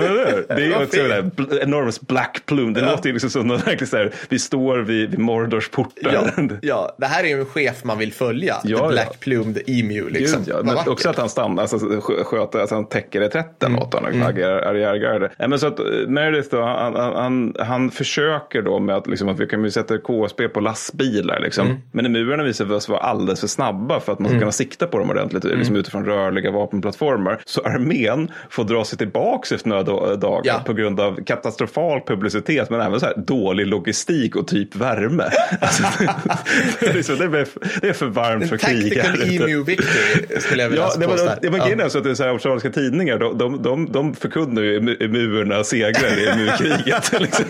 det 0.47 0.53
är 0.53 0.59
ju 0.59 0.75
också 0.75 0.97
det 0.97 1.07
där 1.07 1.63
enormous 1.63 2.01
black 2.01 2.45
plume. 2.45 2.73
Det 2.73 2.81
låter 2.81 3.07
ju 3.09 3.13
liksom 3.13 3.29
som 3.29 3.47
någon 3.47 3.57
verkligen 3.57 3.87
så 3.87 3.97
här, 3.97 4.13
vi 4.29 4.39
står 4.39 4.77
vid, 4.77 5.09
vid 5.09 5.19
Mordors 5.19 5.69
portar. 5.69 6.13
Ja, 6.13 6.47
ja, 6.61 6.95
det 6.97 7.05
här 7.05 7.23
är 7.23 7.27
ju 7.27 7.39
en 7.39 7.45
chef 7.45 7.83
man 7.83 7.97
vill 7.97 8.13
följa. 8.13 8.55
Ja, 8.63 8.77
The 8.77 8.83
ja. 8.83 8.89
Black 8.89 9.19
Plumed 9.19 9.61
Emu. 9.67 10.09
Liksom. 10.09 10.43
Gud, 10.43 10.55
ja. 10.55 10.61
Men 10.63 10.77
också 10.89 11.09
att 11.09 11.17
han 11.17 11.29
stannar, 11.29 11.61
alltså, 11.61 11.77
skö- 11.77 12.23
sköter, 12.23 12.59
alltså, 12.59 12.75
han 12.75 12.89
täcker 12.89 13.21
reträtten 13.25 13.71
Mm. 13.71 13.79
åt 13.83 13.93
honom, 13.93 14.11
liksom, 14.11 14.27
agerar 14.29 14.57
arriärgarde. 14.61 15.29
Men 15.39 15.59
så 15.59 15.67
att 15.67 15.79
eh, 15.79 15.85
Meredith 16.07 16.49
då, 16.51 16.61
han, 16.61 16.95
han, 16.95 17.55
han, 17.59 17.91
försöker 17.91 18.61
då 18.61 18.79
med 18.79 18.95
att, 18.95 19.07
liksom, 19.07 19.29
att 19.29 19.39
vi 19.39 19.47
kan 19.47 19.63
ju 19.63 19.71
sätta 19.71 19.97
KSB 19.97 20.47
på 20.49 20.59
lastbilar. 20.59 21.39
Liksom. 21.39 21.67
Mm. 21.67 21.77
Men 21.91 22.05
emurerna 22.05 22.43
visar 22.43 22.79
sig 22.79 22.91
vara 22.91 23.01
alldeles 23.03 23.39
för 23.39 23.47
snabba 23.47 23.99
för 23.99 24.13
att 24.13 24.19
man 24.19 24.29
ska 24.29 24.39
kunna 24.39 24.51
sikta 24.51 24.87
på 24.87 24.99
dem 24.99 25.09
ordentligt 25.09 25.45
Mm. 25.45 25.57
liksom, 25.57 25.75
utifrån 25.75 26.05
rörliga 26.05 26.51
vapenplattformar. 26.51 27.39
Så 27.45 27.61
armén 27.61 28.31
får 28.49 28.63
dra 28.63 28.85
sig 28.85 28.97
tillbaka 28.97 29.55
efter 29.55 29.69
några 29.69 29.83
dagar 30.15 30.41
Ja. 30.43 30.61
på 30.65 30.73
grund 30.73 30.99
av 30.99 31.23
katastrofal 31.23 32.01
publicitet 32.07 32.69
men 32.69 32.81
även 32.81 32.99
så 32.99 33.05
här 33.05 33.13
dålig 33.17 33.67
logistik 33.67 34.35
och 34.35 34.47
typ 34.47 34.75
värme. 34.75 35.23
Alltså, 35.61 35.83
det, 36.79 36.87
är 36.87 36.93
liksom, 36.93 37.17
det, 37.17 37.23
är, 37.39 37.47
det 37.81 37.89
är 37.89 37.93
för 37.93 38.05
varmt 38.05 38.49
för 38.49 38.57
krig. 38.57 39.01
Tactical. 39.03 39.49
Emu 39.49 39.63
Victory 39.63 40.39
skulle 40.39 40.61
jag 40.63 40.69
vilja 40.69 40.83
Ja, 40.83 40.99
det 40.99 41.05
var, 41.07 41.13
påstå. 41.13 41.31
det 41.41 41.49
var 41.49 41.59
grejen 41.59 41.79
Ja. 41.79 41.85
är 41.85 41.89
så 41.89 41.97
att 41.97 42.03
det 42.03 42.09
är 42.09 42.13
så 42.13 42.23
här 42.23 42.29
australiska 42.29 42.69
tidningar, 43.19 43.39
de, 43.39 43.61
de, 43.61 43.61
de, 43.63 43.91
de 43.91 44.13
förkunnar 44.13 44.61
ju 44.61 44.79
emu- 44.79 45.03
emuerna 45.03 45.63
segrar 45.63 46.19
i 46.19 46.27
emukriget. 46.27 47.11
liksom. 47.21 47.45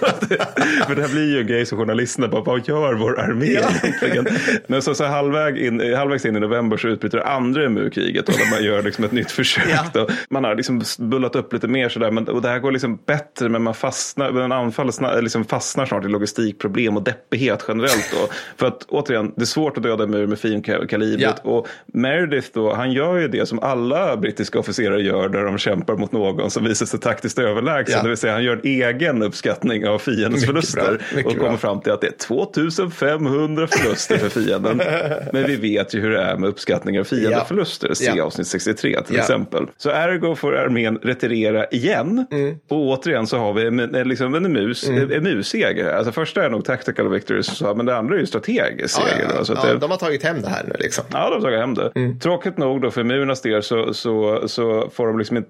För 0.88 0.96
det 0.96 1.02
här 1.02 1.10
blir 1.10 1.32
ju 1.34 1.40
en 1.42 1.48
grej 1.48 1.66
som 1.66 1.78
journalisterna 1.78 2.28
bara, 2.28 2.42
vad 2.44 2.68
gör 2.68 2.94
vår 2.94 3.20
armé 3.20 3.46
Ja. 3.46 3.70
egentligen? 3.84 4.28
Men 4.68 4.82
så, 4.82 4.96
så 4.96 5.04
halvväg 5.06 5.58
in, 5.58 5.94
halvvägs 5.96 6.26
in 6.26 6.36
i 6.36 6.40
november 6.40 6.78
så 6.78 6.88
utbryter 6.88 7.18
det 7.18 7.24
andra 7.26 7.66
emukriget 7.66 8.30
och 8.30 8.36
där 8.38 8.52
man 8.52 8.64
gör 8.64 8.84
liksom 8.84 9.04
ett 9.06 9.12
nytt 9.12 9.32
försök. 9.32 9.64
Ja. 9.94 10.08
Man 10.30 10.44
har 10.44 10.56
liksom 10.56 10.82
bullat 11.00 11.36
upp 11.36 11.54
lite 11.54 11.68
mer 11.68 11.90
sådär, 11.90 12.12
men, 12.12 12.28
och 12.28 12.42
det 12.42 12.50
här 12.50 12.60
går 12.60 12.72
liksom 12.72 13.00
bättre 13.06 13.50
men 13.50 13.64
man 13.64 13.74
fastnar, 13.74 14.32
men 14.32 14.52
anfallet 14.52 14.96
liksom 15.22 15.46
fastnar 15.46 15.86
snart 15.86 16.06
i 16.06 16.08
logistikproblem 16.08 16.98
och 16.98 17.04
deppighet 17.04 17.66
generellt. 17.68 18.10
Då. 18.12 18.28
För 18.58 18.68
att 18.68 18.84
återigen, 18.90 19.32
det 19.36 19.42
är 19.42 19.46
svårt 19.46 19.78
att 19.78 19.84
döda 19.84 20.04
emur 20.04 20.28
med 20.28 20.40
fin 20.40 20.64
ka- 20.64 20.88
kalibret. 20.88 21.36
Ja. 21.44 21.50
Och 21.52 21.68
Meredith 21.94 22.48
då, 22.54 22.74
han 22.74 22.92
gör 22.92 23.18
ju 23.18 23.28
det 23.28 23.46
som 23.46 23.60
alla 23.60 24.18
brittiska 24.18 24.60
officerare 24.60 25.02
gör 25.02 25.30
när 25.30 25.44
de 25.44 25.55
kämpar 25.58 25.96
mot 25.96 26.12
någon 26.12 26.52
som 26.52 26.64
visar 26.64 26.86
sig 26.86 27.00
taktiskt 27.00 27.40
överlägsen. 27.40 27.96
Ja. 27.98 28.04
Det 28.04 28.10
vill 28.10 28.18
säga 28.18 28.34
han 28.34 28.44
gör 28.44 28.54
en 28.54 28.62
egen 28.64 29.24
uppskattning 29.24 29.88
av 29.88 30.00
fiendens 30.00 30.34
Mycket 30.34 30.46
förluster. 30.48 30.82
bra, 31.14 31.24
och 31.26 31.38
kommer 31.38 31.50
bra. 31.50 31.58
fram 31.58 31.82
till 31.82 31.92
att 31.92 32.02
det 32.02 32.08
är 32.08 32.18
2500 32.18 33.68
förluster 33.68 34.18
för 34.18 34.30
fienden. 34.30 34.78
Men 35.34 35.44
vi 35.48 35.56
vet 35.56 35.94
ju 35.94 36.00
hur 36.02 36.10
det 36.12 36.22
är 36.22 36.38
med 36.38 36.50
uppskattningar 36.50 37.00
av 37.02 37.04
fiendeförluster. 37.06 37.94
Se 37.94 38.12
Ja. 38.16 38.24
avsnitt 38.24 38.48
63 38.48 39.02
till 39.02 39.16
Ja. 39.16 39.22
exempel. 39.22 39.66
Så 39.78 39.90
ergo 39.90 40.36
får 40.36 40.58
armén 40.58 40.98
retirera 41.04 41.66
igen. 41.66 42.26
Och 42.70 42.78
återigen, 42.78 43.28
så 43.28 43.38
har 43.38 43.54
vi 43.54 43.66
en, 43.68 44.08
liksom 44.10 44.36
en, 44.36 44.54
mus, 44.54 44.90
Mm. 44.90 45.12
en 45.12 45.24
mus-seger. 45.24 45.94
Alltså 45.94 46.12
första 46.12 46.46
är 46.46 46.50
nog 46.50 46.66
tactical 46.66 47.10
victories, 47.10 47.46
så- 47.58 47.76
men 47.76 47.86
det 47.86 47.96
andra 47.98 48.16
är 48.16 48.20
ju 48.20 48.26
strategisk 48.26 49.00
Ja, 49.00 49.06
seger. 49.08 49.28
ja, 49.36 49.44
ja, 49.64 49.74
det, 49.74 49.80
de 49.80 49.92
har 49.92 49.98
tagit 49.98 50.24
hem 50.24 50.42
det 50.42 50.50
här 50.50 50.64
nu 50.68 50.74
liksom. 50.80 51.04
Ja, 51.12 51.30
de 51.30 51.34
har 51.34 51.42
tagit 51.42 51.60
hem 51.60 51.74
det. 51.74 51.92
Mm. 51.96 52.20
Tråkigt 52.20 52.58
nog 52.58 52.82
då 52.82 52.92
för 52.92 53.04
Murnas 53.04 53.42
del 53.42 53.64
så, 53.64 53.94
så, 53.94 54.44
så 54.48 54.90
får 54.94 55.08
de 55.08 55.18
liksom 55.20 55.38
inte... 55.38 55.45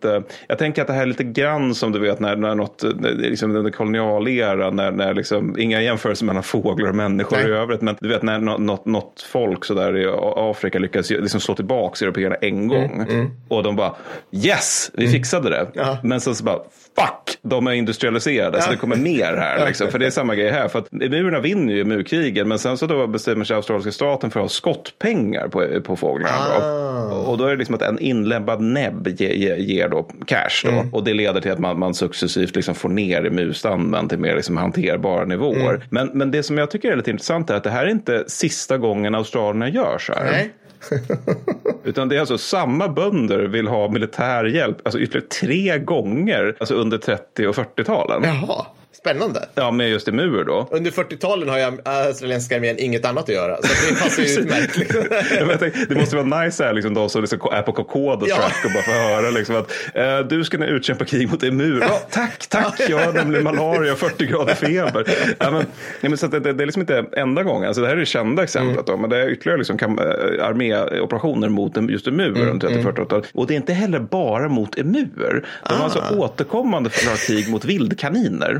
Jag 0.48 0.58
tänker 0.58 0.82
att 0.82 0.88
det 0.88 0.94
här 0.94 1.02
är 1.02 1.06
lite 1.06 1.24
grann 1.24 1.76
som 1.76 1.92
du 1.92 2.00
vet 2.00 2.20
när, 2.20 2.36
när 2.36 2.56
något, 2.56 2.84
är 2.84 3.30
liksom 3.30 3.56
under 3.56 3.72
kolonialeran, 3.72 4.76
när, 4.76 4.92
när 4.92 5.14
liksom, 5.14 5.60
inga 5.60 5.82
jämförelser 5.82 6.26
mellan 6.26 6.44
fåglar 6.44 6.90
och 6.90 6.96
människor 6.96 7.38
Nej. 7.38 7.48
i 7.48 7.52
övrigt, 7.52 7.82
men 7.82 7.96
du 8.00 8.08
vet 8.10 8.24
när 8.24 8.40
nå- 8.40 8.58
något, 8.58 8.86
något 8.86 9.22
folk 9.32 9.66
sådär 9.66 9.98
i 9.98 10.08
Afrika 10.36 10.80
lyckas 10.80 11.10
liksom 11.10 11.40
slå 11.40 11.56
tillbaka 11.56 12.06
européerna 12.06 12.36
en 12.36 12.68
gång. 12.68 13.08
Och 13.48 13.64
de 13.64 13.76
bara 13.76 13.96
yes, 14.32 14.92
vi 14.94 15.08
fixade 15.08 15.50
det. 15.50 15.68
Ja. 15.74 15.98
Men 16.04 16.22
sen 16.22 16.36
så 16.36 16.44
bara 16.44 16.60
fuck, 17.00 17.38
de 17.42 17.68
är 17.68 17.72
industrialiserade 17.72 18.62
så 18.62 18.68
Ja. 18.68 18.72
det 18.72 18.78
kommer 18.78 18.96
mer 18.96 19.38
här. 19.38 19.66
Liksom. 19.66 19.88
För 19.88 20.00
det 20.00 20.06
är 20.06 20.10
samma 20.10 20.36
grej 20.36 20.52
här. 20.52 20.68
För 20.68 20.80
att 20.80 20.94
emurerna 20.94 21.40
vinner 21.40 21.74
ju 21.74 21.86
murkrigen 21.86 22.48
men 22.48 22.60
sen 22.60 22.78
så 22.78 22.88
då 22.88 23.08
bestämmer 23.08 23.46
sig 23.46 23.56
australiska 23.56 23.92
staten 23.92 24.32
för 24.32 24.40
att 24.40 24.44
ha 24.44 24.50
skottpengar 24.50 25.48
på, 25.48 25.82
på 25.82 25.96
fåglarna. 25.96 26.60
Då. 26.60 26.66
Ah. 26.66 26.86
Och 27.12 27.38
då 27.38 27.46
är 27.46 27.50
det 27.50 27.56
liksom 27.56 27.76
att 27.76 27.82
en 27.82 28.00
inläbbad 28.00 28.62
näbb 28.62 29.08
ger, 29.08 29.30
ger, 29.30 29.56
ger 29.56 29.90
då 29.90 30.04
cash. 30.26 30.62
Då. 30.64 30.70
Mm. 30.72 30.94
Och 30.94 31.04
det 31.04 31.14
leder 31.14 31.42
till 31.42 31.52
att 31.52 31.60
man, 31.60 31.80
man 31.80 31.94
successivt 31.94 32.56
liksom 32.56 32.76
får 32.76 32.90
ner 32.90 33.30
murstammen 33.30 34.08
till 34.08 34.20
mer 34.20 34.36
liksom 34.36 34.58
hanterbara 34.58 35.26
nivåer. 35.26 35.70
Mm. 35.70 35.82
Men, 35.90 36.10
men 36.14 36.32
det 36.32 36.44
som 36.44 36.58
jag 36.58 36.72
tycker 36.72 36.92
är 36.92 36.96
lite 36.96 37.12
intressant 37.12 37.50
är 37.50 37.56
att 37.56 37.64
det 37.64 37.70
här 37.70 37.86
är 37.86 37.90
inte 37.90 38.24
sista 38.28 38.78
gången 38.78 39.16
australierna 39.16 39.70
gör 39.70 39.98
så 39.98 40.14
här. 40.14 40.32
Nej. 40.32 40.54
Utan 41.84 42.10
det 42.10 42.16
är 42.16 42.20
alltså 42.20 42.38
samma 42.38 42.88
bönder 42.88 43.40
vill 43.40 43.68
ha 43.68 43.90
militär 43.90 44.44
hjälp, 44.46 44.78
alltså 44.84 45.00
ytterligare 45.00 45.28
tre 45.28 45.80
gånger, 45.80 46.56
alltså 46.60 46.76
under 46.76 46.98
30 46.98 47.48
och 47.48 47.56
40-talen. 47.56 48.24
Jaha, 48.24 48.66
spännande. 48.98 49.50
med 49.72 49.90
just 49.90 50.08
emur 50.08 50.44
då. 50.44 50.68
Under 50.72 50.92
40-talen 50.92 51.50
har 51.50 51.58
jag 51.58 51.80
australiensiska 51.86 52.56
armén 52.56 52.76
inget 52.80 53.06
annat 53.06 53.24
att 53.24 53.30
göra. 53.36 53.58
Så 53.62 53.68
det 53.94 54.00
passar 54.02 54.24
ju 54.24 54.30
utmärkt. 54.40 54.78
Ja, 55.40 55.58
tänkte, 55.58 55.86
det 55.90 55.96
måste 55.96 56.16
vara 56.16 56.42
nice 56.44 56.64
här, 56.64 56.74
liksom, 56.74 56.94
de 56.94 57.10
som 57.10 57.22
liksom 57.22 57.40
är 57.52 57.62
på 57.62 57.72
Kokoda 57.72 58.26
Ja. 58.30 58.36
track 58.36 58.66
och 58.66 58.72
bara 58.72 58.84
får 58.84 58.92
höra 58.92 59.30
liksom, 59.30 59.56
att 59.56 59.72
eh, 59.94 60.20
du 60.20 60.44
ska 60.44 60.58
nu 60.58 60.66
utkämpa 60.66 61.06
krig 61.06 61.30
mot 61.32 61.44
emur. 61.44 61.82
Ja, 61.82 62.02
tack, 62.10 62.48
tack, 62.48 62.82
jag 62.90 62.98
har 63.00 63.14
nämligen 63.14 63.44
malaria 63.44 63.92
och 63.94 63.98
40 64.00 64.26
grader 64.26 64.54
feber. 64.56 65.06
Ja, 65.40 65.52
men, 65.52 65.66
ja, 66.02 66.10
men, 66.10 66.18
så 66.18 66.28
det, 66.28 66.40
det 66.40 66.64
är 66.64 66.66
liksom 66.66 66.82
inte 66.82 67.06
enda 67.18 67.44
gången, 67.44 67.68
alltså, 67.68 67.82
det 67.82 67.88
här 67.88 67.96
är 67.96 68.00
det 68.00 68.06
kända 68.06 68.44
exemplet, 68.44 68.86
då, 68.88 68.98
men 68.98 69.10
det 69.10 69.18
är 69.18 69.30
ytterligare 69.30 69.58
liksom, 69.58 69.78
kam- 69.78 70.00
eh, 70.40 70.46
arméoperationer 70.48 71.50
mot 71.50 71.78
just 71.90 72.08
emur 72.08 72.50
under 72.50 72.68
30-40-talet. 72.68 73.26
Och 73.34 73.48
det 73.48 73.54
är 73.54 73.56
inte 73.56 73.74
heller 73.74 74.00
bara 74.00 74.50
mot 74.50 74.78
emur. 74.78 75.46
De 75.70 75.74
har 75.74 75.84
alltså 75.84 76.04
återkommande 76.18 76.90
för 76.90 77.28
krig 77.28 77.50
mot 77.50 77.66
vildkaniner. 77.66 78.60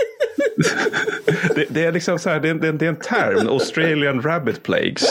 Det, 1.55 1.65
det 1.69 1.85
är 1.85 1.91
liksom 1.91 2.19
så 2.19 2.29
här, 2.29 2.39
det 2.39 2.49
är, 2.49 2.53
det 2.53 2.71
det 2.71 2.85
är 2.85 2.89
en 2.89 2.95
term, 2.95 3.47
Australian 3.47 4.21
Rabbit 4.21 4.63
Plagues. 4.63 5.03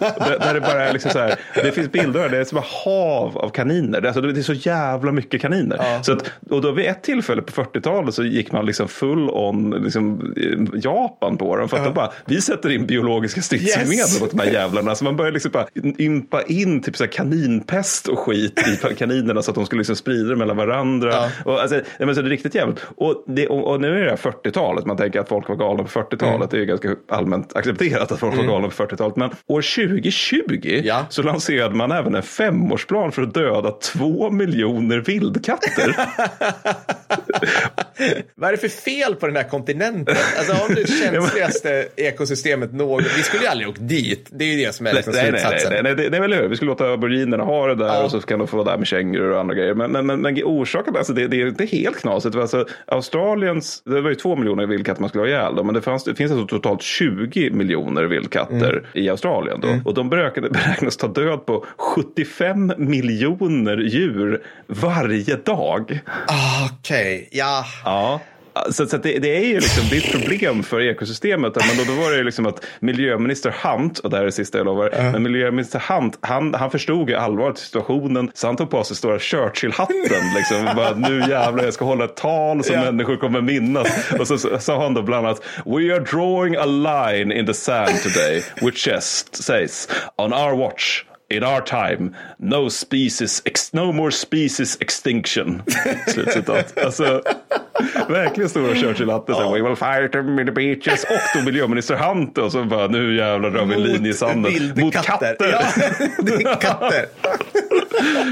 Där, 0.00 0.38
där 0.38 0.54
det 0.54 0.60
bara 0.60 0.84
är 0.88 0.92
liksom 0.92 1.10
så 1.10 1.18
här, 1.18 1.34
det 1.54 1.72
finns 1.72 1.92
bilder, 1.92 2.28
det 2.28 2.38
är 2.38 2.44
som 2.44 2.58
ett 2.58 2.64
hav 2.84 3.38
av 3.38 3.50
kaniner. 3.50 4.00
Det, 4.00 4.06
är 4.06 4.08
alltså, 4.08 4.20
det 4.20 4.40
är 4.40 4.42
så 4.42 4.52
jävla 4.52 5.12
mycket 5.12 5.40
kaniner. 5.42 6.02
Så 6.02 6.12
att, 6.12 6.30
och 6.50 6.62
då 6.62 6.72
vid 6.72 6.86
ett 6.86 7.02
tillfälle 7.02 7.42
på 7.42 7.62
40-talet 7.62 8.14
så 8.14 8.24
gick 8.24 8.52
man 8.52 8.66
liksom 8.66 8.88
full 8.88 9.30
on 9.30 9.70
liksom, 9.84 10.34
eh, 10.36 10.80
Japan 10.82 11.36
på 11.36 11.56
dem. 11.56 11.68
För 11.68 11.76
att 11.76 11.84
de 11.84 11.94
bara, 11.94 12.12
vi 12.24 12.40
sätter 12.40 12.70
in 12.70 12.86
biologiska 12.86 13.42
stridsmedel 13.42 13.90
Yes. 13.90 14.20
mot 14.20 14.30
de 14.30 14.40
här 14.40 14.52
jävlarna. 14.52 14.94
Så 14.94 15.04
man 15.04 15.16
började 15.16 15.34
liksom 15.34 15.50
bara 15.52 15.66
ympa 15.98 16.42
in 16.42 16.82
typ 16.82 16.96
så 16.96 17.04
här 17.04 17.10
kaninpest 17.10 18.08
och 18.08 18.18
skit 18.18 18.60
i 18.68 18.94
kaninerna 18.98 19.42
så 19.42 19.50
att 19.50 19.54
de 19.54 19.66
skulle 19.66 19.80
liksom 19.80 19.96
sprida 19.96 20.28
det 20.28 20.36
mellan 20.36 20.56
varandra. 20.56 21.10
Ja. 21.12 21.28
Och, 21.44 21.60
alltså, 21.60 21.80
det 21.98 22.04
är 22.04 22.22
riktigt 22.22 22.54
jävligt. 22.54 22.78
Och, 22.96 23.24
och, 23.50 23.80
nu 23.80 24.00
är 24.00 24.04
det 24.04 24.10
här 24.10 24.16
40-talet, 24.16 24.86
man 24.90 24.96
tänker 24.96 25.20
att 25.20 25.28
folk 25.28 25.48
var 25.48 25.56
galna 25.56 25.82
på 25.82 25.88
40-talet. 25.88 26.50
Det 26.50 26.56
är 26.56 26.58
ju 26.58 26.66
ganska 26.66 26.94
allmänt 27.08 27.56
accepterat 27.56 28.12
att 28.12 28.20
folk 28.20 28.36
var 28.36 28.44
galna 28.44 28.68
på 28.68 28.74
40-talet. 28.86 29.16
Men 29.16 29.30
år 29.46 29.62
2020 29.86 30.80
Ja. 30.84 31.06
så 31.10 31.22
lanserade 31.22 31.74
man 31.74 31.92
även 31.92 32.14
en 32.14 32.22
femårsplan 32.22 33.12
för 33.12 33.22
att 33.22 33.34
döda 33.34 33.70
två 33.70 34.30
miljoner 34.30 34.98
vildkatter. 34.98 35.96
Vad 38.34 38.48
är 38.48 38.52
det 38.52 38.58
för 38.58 38.68
fel 38.68 39.14
på 39.14 39.26
den 39.26 39.36
här 39.36 39.42
kontinenten? 39.48 40.16
Alltså 40.38 40.52
har 40.52 40.74
det 40.74 40.88
känsligaste 41.04 41.88
ekosystemet 41.96 42.72
någon... 42.72 43.02
Vi 43.16 43.22
skulle 43.22 43.42
ju 43.42 43.48
aldrig 43.48 43.68
åkt 43.68 43.88
dit. 43.88 44.28
Det 44.32 44.44
är 44.44 44.48
ju 44.48 44.64
det 44.66 44.74
som 44.74 44.86
är 44.86 44.92
liksom 44.92 45.12
nej, 45.16 45.32
nej, 45.32 45.42
nej, 45.70 45.82
nej, 45.82 45.94
nej, 45.94 46.06
är 46.16 46.20
väl 46.20 46.32
hur. 46.34 46.48
Vi 46.48 46.56
skulle 46.56 46.68
låta 46.70 46.92
aboriginerna 46.92 47.44
ha 47.44 47.66
det 47.66 47.74
där 47.74 47.86
Ja. 47.86 48.02
och 48.04 48.10
så 48.10 48.20
kan 48.20 48.38
de 48.38 48.48
få 48.48 48.56
vara 48.56 48.70
där 48.70 48.78
med 48.78 48.86
kängurur 48.86 49.30
och 49.32 49.40
andra 49.40 49.54
grejer. 49.54 49.74
Men, 49.74 49.92
men, 49.92 50.06
men, 50.06 50.20
men 50.20 50.40
orsaken, 50.44 50.96
alltså 50.96 51.12
det, 51.12 51.26
det 51.26 51.42
är 51.42 51.46
inte 51.48 51.64
helt 51.66 51.96
knasigt. 52.00 52.36
Alltså, 52.36 52.66
Australiens, 52.86 53.82
det 53.84 54.00
var 54.00 54.10
ju 54.10 54.14
två 54.16 54.36
miljoner 54.36 54.66
vildkatter 54.70 55.00
man 55.00 55.08
skulle 55.08 55.22
ha 55.22 55.28
ihjäl. 55.28 55.54
Då, 55.56 55.64
men 55.64 55.74
det, 55.74 55.82
fanns, 55.82 56.04
det 56.04 56.14
finns 56.14 56.32
alltså 56.32 56.46
totalt 56.46 56.82
20 56.82 57.50
miljoner 57.50 58.04
vildkatter 58.04 58.70
Mm. 58.70 58.84
i 58.92 59.08
Australien. 59.08 59.60
Då. 59.60 59.68
Och 59.84 59.94
de 59.94 60.08
beräknas, 60.10 60.96
ta 60.96 61.08
död 61.08 61.46
på 61.46 61.64
75 61.76 62.72
miljoner 62.78 63.76
djur 63.76 64.42
varje 64.66 65.36
dag. 65.36 66.00
Ah, 66.26 66.68
Okej, 66.72 67.28
ja. 67.32 67.64
Ja. 67.84 68.20
Så, 68.70 68.86
så 68.86 68.96
det, 68.96 69.18
det 69.18 69.36
är 69.36 69.44
ju 69.44 69.54
liksom, 69.54 69.84
det 69.90 69.96
är 69.96 70.00
ett 70.00 70.12
problem 70.12 70.62
för 70.62 70.80
ekosystemet. 70.80 71.56
Men 71.56 71.76
då, 71.86 71.94
då 71.94 72.00
var 72.02 72.10
det 72.10 72.16
ju 72.16 72.24
liksom 72.24 72.46
att 72.46 72.64
miljöminister 72.80 73.54
Hunt, 73.62 73.98
och 73.98 74.10
det 74.10 74.16
här 74.16 74.22
är 74.22 74.26
det 74.26 74.32
sista 74.32 74.58
jag 74.58 74.64
lovar, 74.64 74.90
men 75.12 75.22
miljöminister 75.22 75.82
Hunt, 75.88 76.18
han, 76.20 76.54
han 76.54 76.70
förstod 76.70 77.10
ju 77.10 77.16
allvaret 77.16 77.58
i 77.58 77.60
situationen. 77.60 78.30
Så 78.34 78.46
han 78.46 78.56
tog 78.56 78.70
på 78.70 78.84
sig 78.84 78.96
stora 78.96 79.18
Churchill-hatten. 79.18 79.94
Liksom, 80.36 80.76
bara, 80.76 80.94
nu 80.94 81.18
jävlar, 81.28 81.64
jag 81.64 81.74
ska 81.74 81.84
hålla 81.84 82.04
ett 82.04 82.16
tal 82.16 82.64
som 82.64 82.74
Ja. 82.74 82.84
människor 82.84 83.16
kommer 83.16 83.40
minnas. 83.40 83.88
Och 84.18 84.26
så 84.28 84.38
så 84.38 84.58
sa 84.58 84.82
han 84.82 84.94
då 84.94 85.02
bland 85.02 85.26
annat, 85.26 85.42
We 85.66 85.94
are 85.94 86.00
drawing 86.00 86.56
a 86.56 86.66
line 86.66 87.32
in 87.32 87.46
the 87.46 87.54
sand 87.54 88.02
today, 88.02 88.42
which 88.62 88.86
just 88.88 89.42
says, 89.42 89.88
on 90.16 90.32
our 90.32 90.56
watch, 90.56 91.04
In 91.30 91.44
our 91.44 91.60
time, 91.60 92.10
no 92.38 92.70
species, 92.70 93.42
ex, 93.44 93.72
no 93.72 93.92
more 93.92 94.10
species 94.10 94.76
extinction. 94.80 95.62
Slutcitat. 96.06 96.78
Alltså, 96.78 97.22
verkligen 98.08 98.50
stora 98.50 98.74
Churchill-hatten. 98.74 99.34
Ja. 99.38 99.52
We 99.52 99.62
will 99.62 99.76
fight 99.76 100.12
them 100.12 100.38
in 100.38 100.46
the 100.46 100.52
beaches. 100.52 101.04
Och 101.04 101.38
då 101.38 101.44
miljöminister 101.44 101.94
Hunt 101.94 102.38
och 102.38 102.52
så 102.52 102.64
bara 102.64 102.86
nu 102.86 103.16
jävlar 103.16 103.50
drar 103.50 103.64
vi 103.64 103.74
en 103.74 103.82
linje 103.82 104.10
i 104.10 104.14
sanden. 104.14 104.52
Mot 104.76 104.94
katter. 104.94 105.36
Ja, 105.38 105.62
det 106.18 106.32
är 106.32 106.60
katter. 106.60 107.06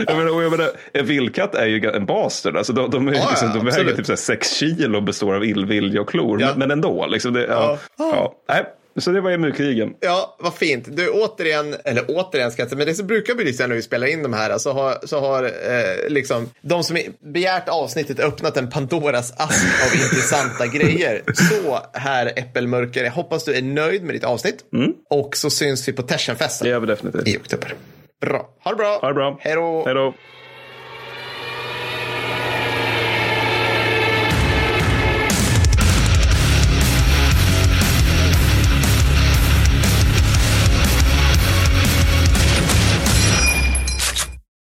jag 0.06 0.16
menar, 0.16 0.42
jag 0.42 0.50
menar, 0.50 0.70
en 0.92 1.06
vildkatt 1.06 1.54
är 1.54 1.66
ju 1.66 1.90
en 1.90 2.06
bastard. 2.06 2.56
Alltså, 2.56 2.72
de, 2.72 2.90
de, 2.90 3.08
är, 3.08 3.14
Ja, 3.14 3.26
liksom, 3.30 3.52
de 3.54 3.64
väger 3.64 3.96
typ 3.96 4.06
så 4.06 4.12
här 4.12 4.16
sex 4.16 4.52
kilo 4.52 4.96
och 4.96 5.02
består 5.02 5.34
av 5.34 5.44
illvilja 5.44 6.00
och 6.00 6.08
klor. 6.08 6.40
Ja. 6.40 6.48
Men, 6.48 6.58
men 6.58 6.70
ändå. 6.70 7.06
Liksom 7.06 7.32
det, 7.32 7.46
ja. 7.46 7.78
Ja. 7.98 8.34
Nej, 8.48 8.64
så 9.00 9.10
det 9.10 9.20
var 9.20 9.30
emurkrigen. 9.30 9.94
Ja, 10.00 10.36
vad 10.38 10.54
fint. 10.54 10.96
Du, 10.96 11.10
återigen, 11.10 11.74
eller 11.84 12.04
återigen 12.08 12.50
ska 12.50 12.62
jag 12.62 12.68
säga, 12.68 12.78
men 12.78 12.86
det 12.86 12.94
som 12.94 13.06
brukar 13.06 13.34
bli 13.34 13.52
så 13.52 13.66
när 13.66 13.74
vi 13.74 13.82
spelar 13.82 14.06
in 14.06 14.22
de 14.22 14.32
här, 14.32 14.58
så 14.58 14.72
har, 14.72 14.98
så 15.06 15.20
har 15.20 15.44
eh, 15.44 16.08
liksom 16.08 16.50
de 16.62 16.84
som 16.84 16.98
begärt 17.34 17.68
avsnittet 17.68 18.20
öppnat 18.20 18.56
en 18.56 18.70
Pandoras 18.70 19.32
ask 19.36 19.64
av 19.86 19.94
intressanta 19.94 20.66
grejer. 20.78 21.22
Så, 21.34 21.78
här 21.92 22.32
Äppelmörker, 22.36 23.04
jag 23.04 23.12
hoppas 23.12 23.44
du 23.44 23.54
är 23.54 23.62
nöjd 23.62 24.02
med 24.02 24.14
ditt 24.14 24.24
avsnitt. 24.24 24.64
Och 25.10 25.36
så 25.36 25.50
syns 25.50 25.88
vi 25.88 25.92
på 25.92 26.02
Tersenfesten 26.02 26.64
Det 26.64 26.70
gör 26.70 26.80
vi 26.80 26.86
definitivt. 26.86 27.28
i 27.28 27.36
oktober. 27.36 27.74
Bra. 28.20 28.48
Ha 28.64 28.70
det 28.70 28.76
bra. 28.76 28.98
Ha 29.00 29.08
det 29.08 29.14
bra. 29.14 29.38
Hej 29.40 29.54
då. 29.54 30.14